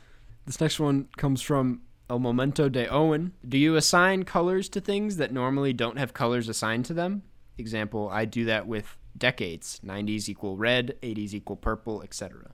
[0.46, 3.34] This next one comes from El Momento de Owen.
[3.50, 7.24] Do you assign colors to things that normally don't have colors assigned to them?
[7.58, 9.82] Example, I do that with decades.
[9.84, 12.52] 90s equal red, 80s equal purple, etc.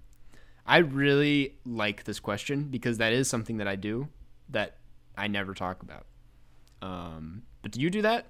[0.66, 4.08] I really like this question because that is something that I do
[4.50, 4.78] that
[5.18, 6.06] I never talk about.
[6.82, 8.28] Um, but do you do that?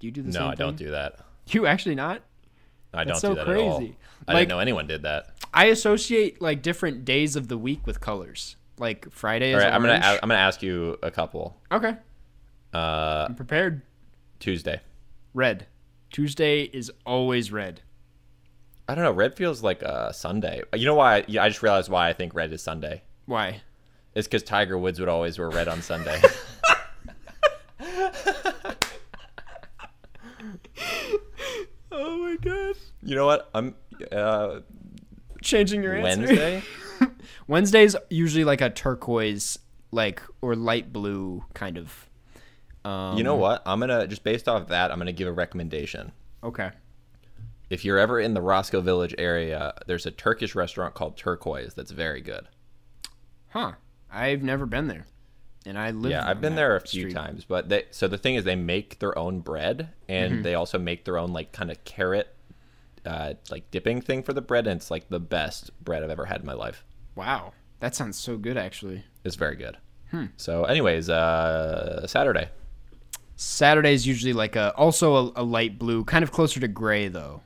[0.00, 1.20] Do you do the same No, I don't do that.
[1.48, 2.22] You actually not?
[2.92, 3.78] I That's don't so do that at all.
[3.78, 3.96] crazy.
[4.26, 5.30] I Like- didn't know anyone did that.
[5.54, 8.56] I associate like different days of the week with colors.
[8.78, 11.56] Like Friday All is right, I'm gonna I'm gonna ask you a couple.
[11.72, 11.96] okay,
[12.74, 13.82] Uh, I'm prepared.
[14.38, 14.80] Tuesday.
[15.32, 15.66] Red.
[16.10, 17.80] Tuesday is always red.
[18.88, 19.12] I don't know.
[19.12, 20.62] Red feels like a Sunday.
[20.74, 21.24] You know why?
[21.26, 23.02] Yeah, I just realized why I think red is Sunday.
[23.26, 23.62] Why?
[24.14, 26.20] It's because Tiger Woods would always wear red on Sunday.
[31.90, 32.76] Oh my god.
[33.02, 33.48] you know what?
[33.54, 33.74] I'm
[34.12, 34.60] uh,
[35.42, 36.20] Changing your answer.
[36.26, 36.62] Wednesday.
[37.46, 39.58] Wednesday's usually like a turquoise,
[39.92, 42.10] like or light blue kind of.
[42.84, 43.62] Um, You know what?
[43.66, 46.12] I'm gonna just based off that, I'm gonna give a recommendation.
[46.42, 46.70] Okay.
[47.68, 51.90] If you're ever in the Roscoe Village area, there's a Turkish restaurant called Turquoise that's
[51.90, 52.46] very good.
[53.48, 53.72] Huh.
[54.10, 55.06] I've never been there,
[55.66, 56.12] and I live.
[56.12, 57.14] Yeah, I've been there a few street.
[57.14, 60.42] times, but they so the thing is they make their own bread and Mm-hmm.
[60.42, 62.32] they also make their own like kind of carrot
[63.04, 66.26] uh like dipping thing for the bread and it's like the best bread I've ever
[66.26, 66.84] had in my life.
[67.14, 69.04] Wow, that sounds so good actually.
[69.24, 69.76] It's very good.
[70.12, 70.26] Hmm.
[70.36, 72.48] So anyways, uh Saturday.
[73.36, 77.42] is usually like a also a, a light blue, kind of closer to gray though.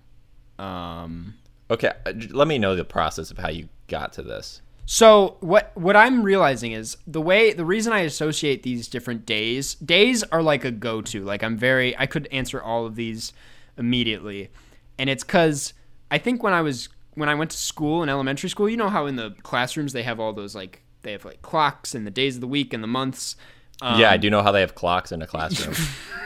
[0.60, 1.34] Um.
[1.70, 4.60] Okay, uh, let me know the process of how you got to this.
[4.86, 9.74] So what what I'm realizing is the way the reason I associate these different days
[9.74, 11.22] days are like a go to.
[11.22, 13.32] Like I'm very I could answer all of these
[13.78, 14.50] immediately,
[14.98, 15.74] and it's because
[16.10, 18.88] I think when I was when I went to school in elementary school, you know
[18.88, 22.10] how in the classrooms they have all those like they have like clocks and the
[22.10, 23.36] days of the week and the months.
[23.80, 25.76] Um, yeah, I do know how they have clocks in a classroom.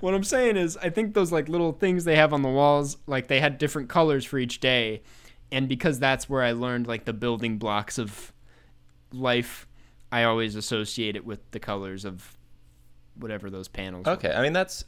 [0.00, 2.96] What I'm saying is, I think those like little things they have on the walls,
[3.06, 5.02] like they had different colors for each day,
[5.52, 8.32] and because that's where I learned like the building blocks of
[9.12, 9.66] life,
[10.10, 12.36] I always associate it with the colors of
[13.16, 14.06] whatever those panels.
[14.06, 14.12] were.
[14.12, 14.84] okay, I mean that's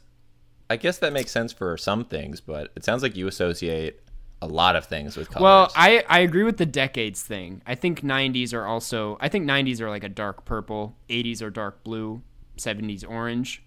[0.69, 3.99] I guess that makes sense for some things, but it sounds like you associate
[4.41, 5.43] a lot of things with colors.
[5.43, 7.61] Well, I I agree with the decades thing.
[7.65, 9.17] I think 90s are also.
[9.21, 12.21] I think 90s are like a dark purple, 80s are dark blue,
[12.57, 13.63] 70s orange,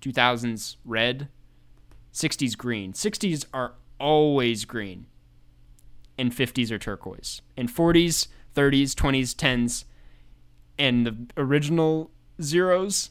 [0.00, 1.28] 2000s red,
[2.12, 2.92] 60s green.
[2.92, 5.06] 60s are always green,
[6.18, 9.84] and 50s are turquoise, and 40s, 30s, 20s, 10s,
[10.78, 13.10] and the original zeros.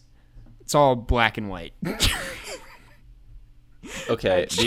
[0.62, 1.74] It's all black and white.
[4.10, 4.48] okay,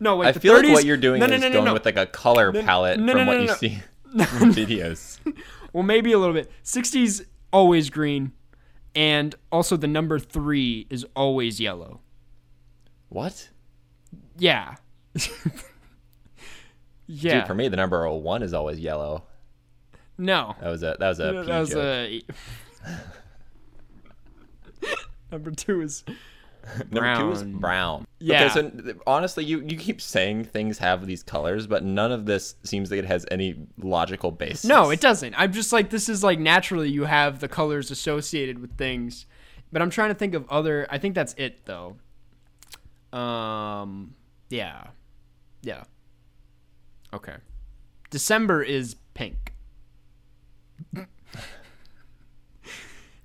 [0.00, 0.28] no, wait.
[0.28, 1.96] I feel 30s, like what you're doing no, no, is no, no, going with like
[1.96, 3.78] a color palette from what you see
[4.10, 5.18] from videos.
[5.72, 6.50] Well, maybe a little bit.
[6.64, 8.32] 60s always green,
[8.94, 12.00] and also the number three is always yellow.
[13.08, 13.48] What?
[14.36, 14.76] Yeah.
[17.06, 17.38] yeah.
[17.40, 19.24] Dude, for me the number one is always yellow.
[20.16, 20.54] no.
[20.60, 21.78] That was a that was a that was joke.
[21.78, 22.22] a.
[25.32, 26.04] number two is
[26.90, 27.60] Number two is brown.
[27.60, 28.06] brown.
[28.18, 28.46] Yeah.
[28.46, 32.56] Okay, so honestly, you, you keep saying things have these colors, but none of this
[32.64, 34.64] seems like it has any logical basis.
[34.64, 35.34] no, it doesn't.
[35.36, 39.26] I'm just like this is like naturally you have the colors associated with things,
[39.72, 40.86] but I'm trying to think of other.
[40.90, 41.96] I think that's it though.
[43.16, 44.14] Um.
[44.50, 44.88] Yeah.
[45.62, 45.84] Yeah.
[47.12, 47.36] Okay.
[48.10, 49.54] December is pink.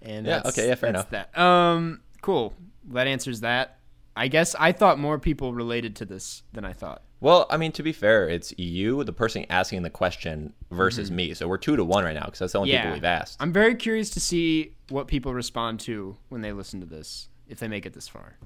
[0.02, 1.38] and Yeah, okay, yeah, fair that's That.
[1.38, 2.02] Um.
[2.22, 2.54] Cool.
[2.90, 3.80] That answers that.
[4.16, 7.02] I guess I thought more people related to this than I thought.
[7.20, 11.34] Well, I mean, to be fair, it's you, the person asking the question, versus me.
[11.34, 12.94] So we're two to one right now because that's the only people Mm-hmm.
[12.96, 13.38] We've asked.
[13.40, 17.60] I'm very curious to see what people respond to when they listen to this, if
[17.60, 18.38] they make it this far.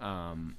[0.00, 0.56] Um,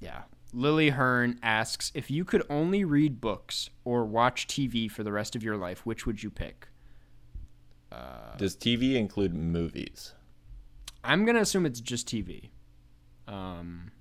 [0.00, 0.22] yeah.
[0.52, 5.34] Lily Hearn asks if you could only read books or watch TV for the rest
[5.34, 6.68] of your life, which would you pick?
[8.36, 10.14] Does TV include movies?
[11.02, 12.50] I'm gonna assume it's just TV.
[13.28, 13.92] Um,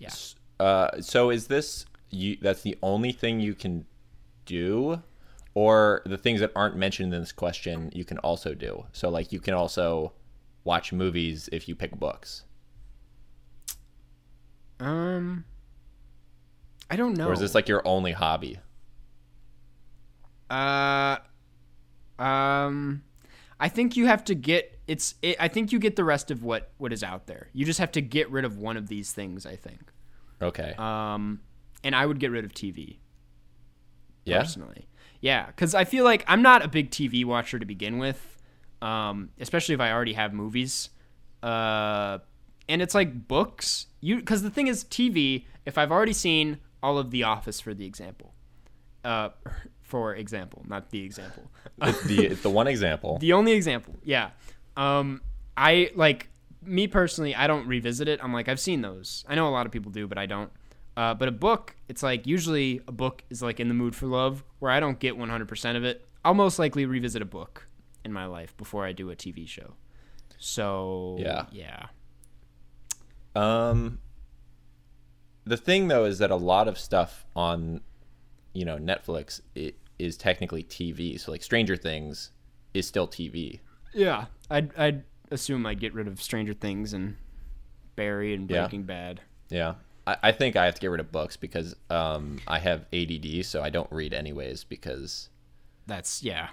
[0.00, 0.10] yeah.
[0.58, 2.36] Uh, so is this you?
[2.40, 3.84] That's the only thing you can
[4.46, 5.02] do,
[5.54, 8.86] or the things that aren't mentioned in this question you can also do.
[8.92, 10.12] So like you can also
[10.64, 12.44] watch movies if you pick books,
[14.80, 15.44] Um,
[16.90, 17.28] I don't know.
[17.28, 18.58] or is this like your only hobby?
[20.50, 21.18] Uh,
[22.18, 23.02] um,
[23.60, 25.14] I think you have to get it's.
[25.22, 27.48] It, I think you get the rest of what what is out there.
[27.52, 29.46] You just have to get rid of one of these things.
[29.46, 29.92] I think.
[30.42, 30.74] Okay.
[30.78, 31.40] Um,
[31.84, 32.96] and I would get rid of TV
[34.24, 34.40] yeah.
[34.40, 34.88] personally.
[35.20, 38.38] Yeah, because I feel like I'm not a big TV watcher to begin with,
[38.80, 40.90] um, especially if I already have movies.
[41.42, 42.18] Uh,
[42.68, 43.86] and it's like books.
[44.00, 45.44] You because the thing is TV.
[45.66, 48.34] If I've already seen all of The Office, for the example,
[49.04, 49.30] uh,
[49.82, 51.50] for example, not the example.
[51.78, 53.18] The it's the one example.
[53.20, 54.30] The only example, yeah.
[54.80, 55.20] Um,
[55.56, 56.28] I like
[56.64, 57.34] me personally.
[57.34, 58.18] I don't revisit it.
[58.22, 59.24] I'm like I've seen those.
[59.28, 60.50] I know a lot of people do, but I don't.
[60.96, 64.06] Uh, but a book, it's like usually a book is like in the mood for
[64.06, 66.06] love, where I don't get 100% of it.
[66.24, 67.66] I'll most likely revisit a book
[68.04, 69.74] in my life before I do a TV show.
[70.38, 71.46] So Yeah.
[71.52, 71.86] yeah,
[73.36, 73.98] Um,
[75.44, 77.82] the thing though is that a lot of stuff on,
[78.52, 81.18] you know, Netflix it is technically TV.
[81.20, 82.30] So like Stranger Things
[82.74, 83.60] is still TV.
[83.92, 84.26] Yeah.
[84.50, 87.16] I'd I'd assume I'd get rid of Stranger Things and
[87.96, 88.62] Barry and Yeah.
[88.62, 89.20] Breaking Bad.
[89.48, 89.74] Yeah.
[90.06, 93.44] I, I think I have to get rid of books because um I have ADD,
[93.44, 95.28] so I don't read anyways because
[95.86, 96.48] That's yeah.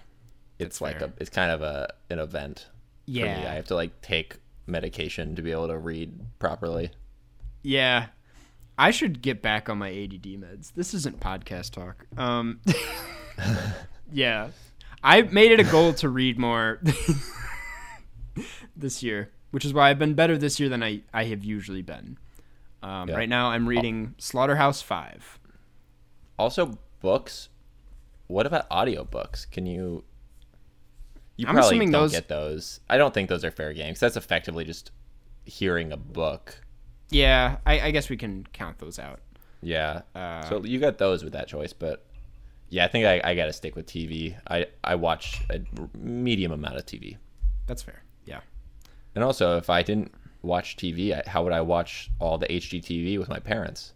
[0.59, 1.07] it's That's like fair.
[1.09, 2.67] a it's kind of a an event.
[3.05, 3.19] For me.
[3.21, 3.49] Yeah.
[3.51, 6.91] I have to like take medication to be able to read properly.
[7.63, 8.07] Yeah.
[8.77, 10.71] I should get back on my ADD meds.
[10.75, 12.05] This isn't podcast talk.
[12.17, 12.59] Um
[14.11, 14.49] Yeah.
[15.07, 16.81] I made it a goal to read more
[18.75, 21.81] this year, which is why I've been better this year than I, I have usually
[21.81, 22.17] been.
[22.83, 23.15] Um, Yeah.
[23.15, 25.39] Right now, I'm reading Slaughterhouse Five.
[26.37, 27.49] Also, books.
[28.27, 29.49] What about audiobooks?
[29.49, 30.03] Can you?
[31.37, 32.79] You I'm probably assuming don't those- get those.
[32.89, 33.99] I don't think those are fair games.
[33.99, 34.91] that's effectively just
[35.45, 36.61] hearing a book.
[37.09, 39.19] Yeah, I, I guess we can count those out.
[39.61, 40.01] Yeah.
[40.13, 42.05] Uh, so you got those with that choice, but
[42.69, 44.35] yeah, I think I, I got to stick with TV.
[44.49, 45.59] I I watch a
[45.97, 47.17] medium amount of TV,
[47.65, 48.03] That's fair.
[48.25, 48.41] Yeah.
[49.15, 53.29] and also if I didn't watch TV, how would I watch all the HGTV with
[53.29, 53.93] my parents?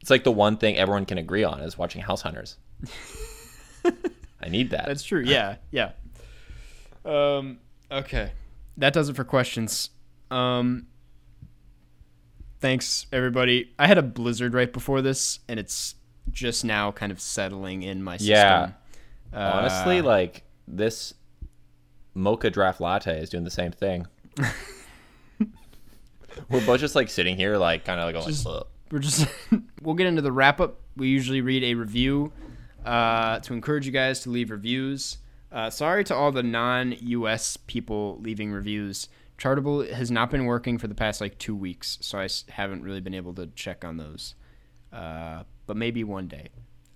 [0.00, 2.56] It's like the one thing everyone can agree on is watching House Hunters.
[3.84, 4.86] I need that.
[4.86, 5.22] That's true.
[5.24, 5.90] Yeah, yeah.
[7.04, 7.58] Um.
[7.90, 8.32] Okay,
[8.76, 9.90] that does it for questions.
[10.30, 10.86] Um.
[12.60, 13.72] Thanks everybody.
[13.78, 15.94] I had a blizzard right before this, and it's
[16.32, 18.34] just now kind of settling in my system.
[18.34, 18.70] Yeah.
[19.32, 21.14] Uh, Honestly, like this
[22.14, 24.06] mocha draft latte is doing the same thing.
[26.50, 28.46] We're both just like sitting here, like kind of like going, Just-
[28.90, 29.26] we're just
[29.82, 30.80] we'll get into the wrap up.
[30.96, 32.32] We usually read a review
[32.84, 35.18] uh, to encourage you guys to leave reviews.
[35.50, 39.08] Uh, sorry to all the non-US people leaving reviews.
[39.38, 43.00] Chartable has not been working for the past like two weeks, so I haven't really
[43.00, 44.34] been able to check on those.
[44.92, 46.48] Uh, but maybe one day.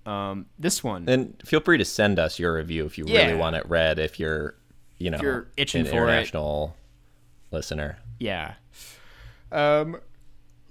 [0.04, 3.26] Um, this one, And feel free to send us your review if you Yeah.
[3.26, 4.00] really want it read.
[4.00, 4.56] If you're,
[4.98, 6.02] you know, you're itching an for it.
[6.02, 6.74] international
[7.52, 7.98] listener.
[8.18, 8.54] yeah.
[9.52, 10.00] Um,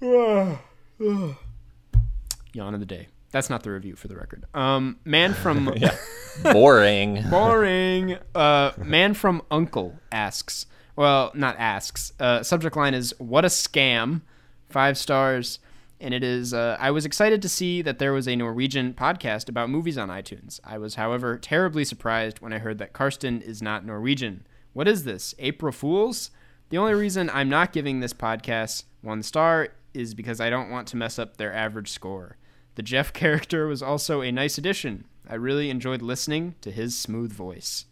[2.52, 3.08] yawn of the day.
[3.30, 4.44] That's not the review for the record.
[4.52, 5.72] Um, man from
[6.42, 7.22] Boring.
[7.30, 8.18] Boring.
[8.34, 10.66] Uh, man from Uncle asks.
[10.96, 12.12] Well, not asks.
[12.20, 14.20] Uh, subject line is "What a scam."
[14.68, 15.58] Five stars,
[16.02, 16.52] and it is.
[16.52, 20.08] Uh, I was excited to see that there was a Norwegian podcast about movies on
[20.08, 20.60] iTunes.
[20.64, 24.46] I was, however, terribly surprised when I heard that Karsten is not Norwegian.
[24.72, 25.34] What is this?
[25.38, 26.30] April Fools?
[26.70, 30.88] The only reason I'm not giving this podcast one star is because I don't want
[30.88, 32.36] to mess up their average score.
[32.74, 35.04] The Jeff character was also a nice addition.
[35.28, 37.84] I really enjoyed listening to his smooth voice.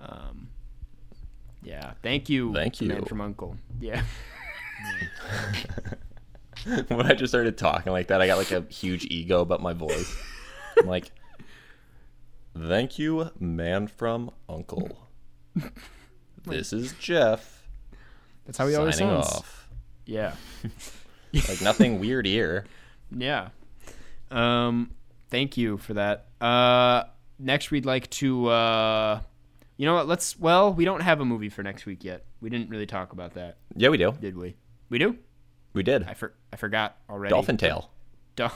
[0.00, 0.48] Um,
[1.62, 3.06] yeah, thank you, Thank you, man you.
[3.06, 3.56] from Uncle.
[3.80, 4.02] Yeah,
[6.88, 9.72] when I just started talking like that, I got like a huge ego about my
[9.72, 10.16] voice.
[10.80, 11.10] I'm like,
[12.58, 14.98] thank you, man from Uncle.
[16.44, 17.66] This is Jeff.
[18.44, 19.26] that's how he always signing sounds.
[19.38, 19.68] off.
[20.04, 20.36] Yeah,
[21.48, 22.66] Like nothing weird here.
[23.10, 23.48] yeah.
[24.30, 24.92] Um,
[25.28, 26.26] thank you for that.
[26.40, 27.02] Uh,
[27.40, 28.46] next we'd like to.
[28.46, 29.20] Uh,
[29.76, 30.06] you know what?
[30.06, 30.38] Let's.
[30.38, 32.24] Well, we don't have a movie for next week yet.
[32.40, 34.12] We didn't really talk about that, Yeah, we do.
[34.12, 34.54] did we?
[34.88, 35.16] We do.
[35.76, 36.04] We did.
[36.04, 37.30] I for, I forgot already.
[37.30, 37.90] Dolphin tail.
[38.34, 38.50] Dol-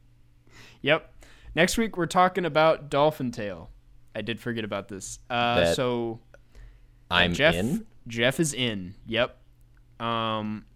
[0.80, 1.12] yep.
[1.56, 3.70] Next week we're talking about Dolphin Tail.
[4.14, 5.18] I did forget about this.
[5.28, 6.20] Uh, so
[7.10, 7.84] I'm Jeff in.
[8.06, 8.94] Jeff is in.
[9.06, 9.36] Yep.
[9.98, 10.66] Um,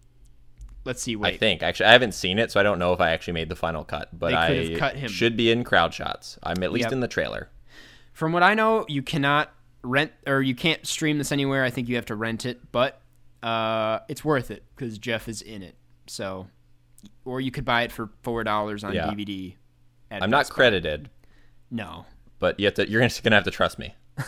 [0.83, 1.15] let's see.
[1.15, 1.35] Wait.
[1.35, 3.47] I think actually I haven't seen it, so I don't know if I actually made
[3.47, 4.09] the final cut.
[4.11, 5.09] But They could have I cut him.
[5.09, 6.37] should be in crowd shots.
[6.43, 6.91] I'm at least Yep.
[6.93, 7.49] in the trailer.
[8.13, 9.53] From what I know, you cannot
[9.83, 11.63] rent or you can't stream this anywhere.
[11.63, 13.00] I think you have to rent it, but
[13.43, 15.75] uh, it's worth it because Jeff is in it.
[16.07, 16.47] So,
[17.25, 19.07] or you could buy it for four dollars on Yeah.
[19.07, 19.55] DVD.
[20.11, 20.55] at I'm not Best Buy.
[20.55, 21.09] credited,
[21.69, 22.05] No.
[22.39, 23.95] but you have to, you're just gonna have to trust me.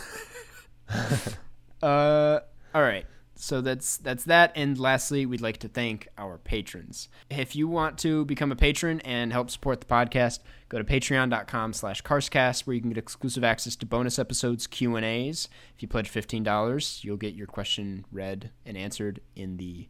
[1.82, 2.40] Uh,
[2.74, 3.04] all right.
[3.44, 4.52] So that's that's that.
[4.56, 7.10] And lastly, we'd like to thank our patrons.
[7.28, 10.38] If you want to become a patron and help support the podcast,
[10.70, 15.48] go to patreon.com slash karstcast where you can get exclusive access to bonus episodes, Q&As.
[15.76, 19.88] If you pledge $15, you'll get your question read and answered in the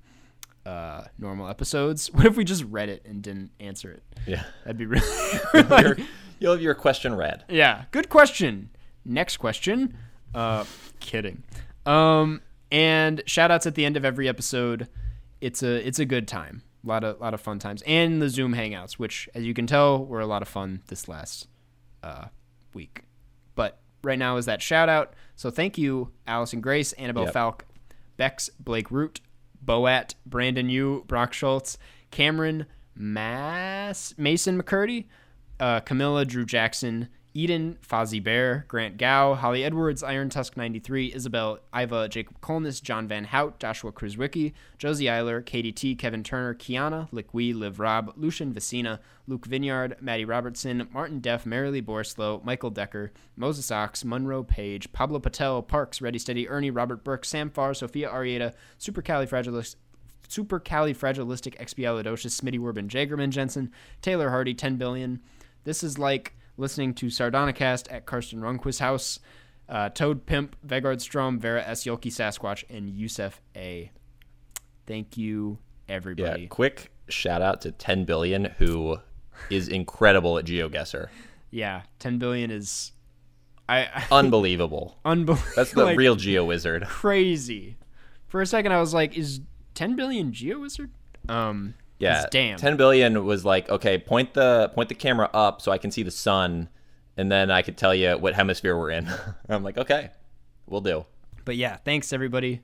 [0.66, 2.10] uh, normal episodes.
[2.12, 4.02] What if we just read it and didn't answer it?
[4.26, 4.42] Yeah.
[4.64, 5.06] That'd be really...
[5.82, 5.96] Your-
[6.40, 7.44] You'll have your question read.
[7.48, 8.70] Yeah, good question.
[9.04, 9.96] Next question.
[10.34, 10.64] Uh,
[10.98, 11.44] kidding.
[11.86, 12.42] Um,
[12.74, 14.88] and shout outs at the end of every episode.
[15.40, 16.62] It's a it's a good time.
[16.84, 19.68] A lot of lot of fun times, and the Zoom hangouts, which, as you can
[19.68, 21.46] tell, were a lot of fun this last
[22.02, 22.26] uh,
[22.74, 23.04] week.
[23.54, 25.14] But right now is that shout out.
[25.36, 27.32] So thank you, Allison Grace, Annabelle Yep.
[27.32, 27.64] Falk,
[28.16, 29.20] Bex, Blake Root,
[29.62, 31.78] Boat, Brandon Yu, Brock Schultz,
[32.10, 32.66] Cameron
[32.96, 35.06] Mass, Mason McCurdy,
[35.60, 41.58] uh, Camilla, Drew Jackson, Eden, Fozzie Bear, Grant Gow, Holly Edwards, Iron Tusk 93, Isabel,
[41.74, 47.52] Iva, Jacob Colness, John Van Hout, Joshua Kruzwicki, Josie Eiler, KDT, Kevin Turner, Kiana, Liqui,
[47.52, 53.68] Liv Rob, Lucian Vicina, Luke Vineyard, Maddie Robertson, Martin Deff, Marilee Borslow, Michael Decker, Moses
[53.72, 58.54] Ox, Monroe Page, Pablo Patel, Parks, Ready Steady, Ernie, Robert Burke, Sam Farr, Sophia Arieta,
[58.78, 59.74] Supercalifragilistic
[60.28, 63.70] supercalifragilisticexpialidocious, Smitty Werbin, Jagerman Jensen,
[64.00, 65.20] Taylor Hardy, 10 billion.
[65.64, 69.18] This is like listening to Sardonicast at Karsten Runquist's house.
[69.68, 71.84] Uh, Toad Pimp, Vegard Strom, Vera S.
[71.84, 73.90] Yolki Sasquatch, and Yusef A.
[74.86, 76.42] Thank you, everybody.
[76.42, 78.98] Yeah, quick shout out to 10 billion, who
[79.48, 81.08] is incredible at GeoGuessr.
[81.50, 82.92] Yeah, 10 billion is
[83.68, 84.98] I, I Unbelievable.
[85.04, 85.50] unbelievable.
[85.56, 86.84] That's the like, real Geo Wizard.
[86.84, 87.76] crazy.
[88.26, 89.40] For a second, I was like, "Is
[89.74, 90.90] 10 billion Geo Wizard?"
[91.28, 92.58] Um, Yeah, damn.
[92.58, 96.02] 10 billion was like, okay, point the point the camera up so I can see
[96.02, 96.68] the sun,
[97.16, 99.08] and then I could tell you what hemisphere we're in.
[99.48, 100.10] I'm like, okay,
[100.66, 101.06] we'll do.
[101.44, 102.62] But yeah, thanks everybody.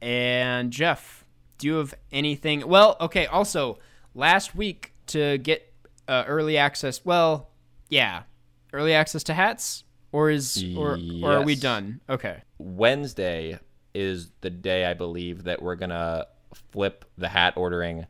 [0.00, 1.24] And Jeff,
[1.58, 2.66] do you have anything?
[2.66, 3.26] Well, okay.
[3.26, 3.78] Also,
[4.14, 5.72] last week to get
[6.08, 7.04] uh, early access.
[7.04, 7.50] Well,
[7.88, 8.22] yeah,
[8.72, 12.00] early access to hats, or is or or are we done?
[12.08, 12.42] Okay.
[12.58, 13.58] Wednesday
[13.94, 16.26] is the day I believe that we're gonna
[16.72, 18.06] flip the hat ordering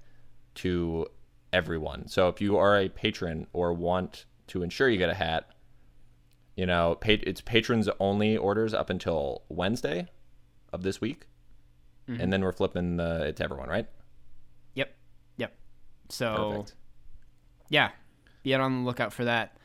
[0.60, 1.06] to
[1.52, 2.08] everyone.
[2.08, 5.48] So if you are a patron or want to ensure you get a hat,
[6.56, 10.08] you know, it's patrons only orders up until Wednesday
[10.72, 11.26] of this week,
[12.06, 12.30] and mm-hmm.
[12.30, 13.88] then we're flipping the, it to everyone, right?
[14.74, 14.94] Yep.
[15.38, 15.52] Yep.
[16.10, 16.74] So Perfect.
[17.70, 17.90] yeah,
[18.42, 19.56] be on the lookout for that.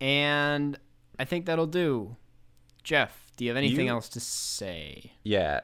[0.00, 0.78] And
[1.18, 2.16] I think that'll do.
[2.84, 5.12] Jeff, do you have anything You- else to say?
[5.24, 5.60] Yeah.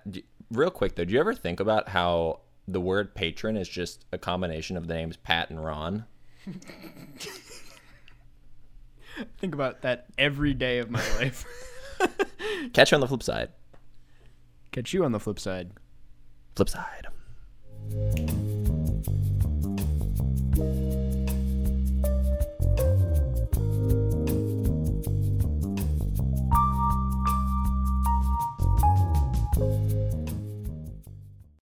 [0.51, 4.19] Real quick though, do you ever think about how the word patron is just a
[4.19, 6.05] combination of the names Pat and Ron?
[9.39, 11.45] Think about that every day of my life.
[12.73, 13.51] Catch you on the flip side.
[14.73, 15.71] Catch you on the flip side.
[16.57, 17.07] Flip side.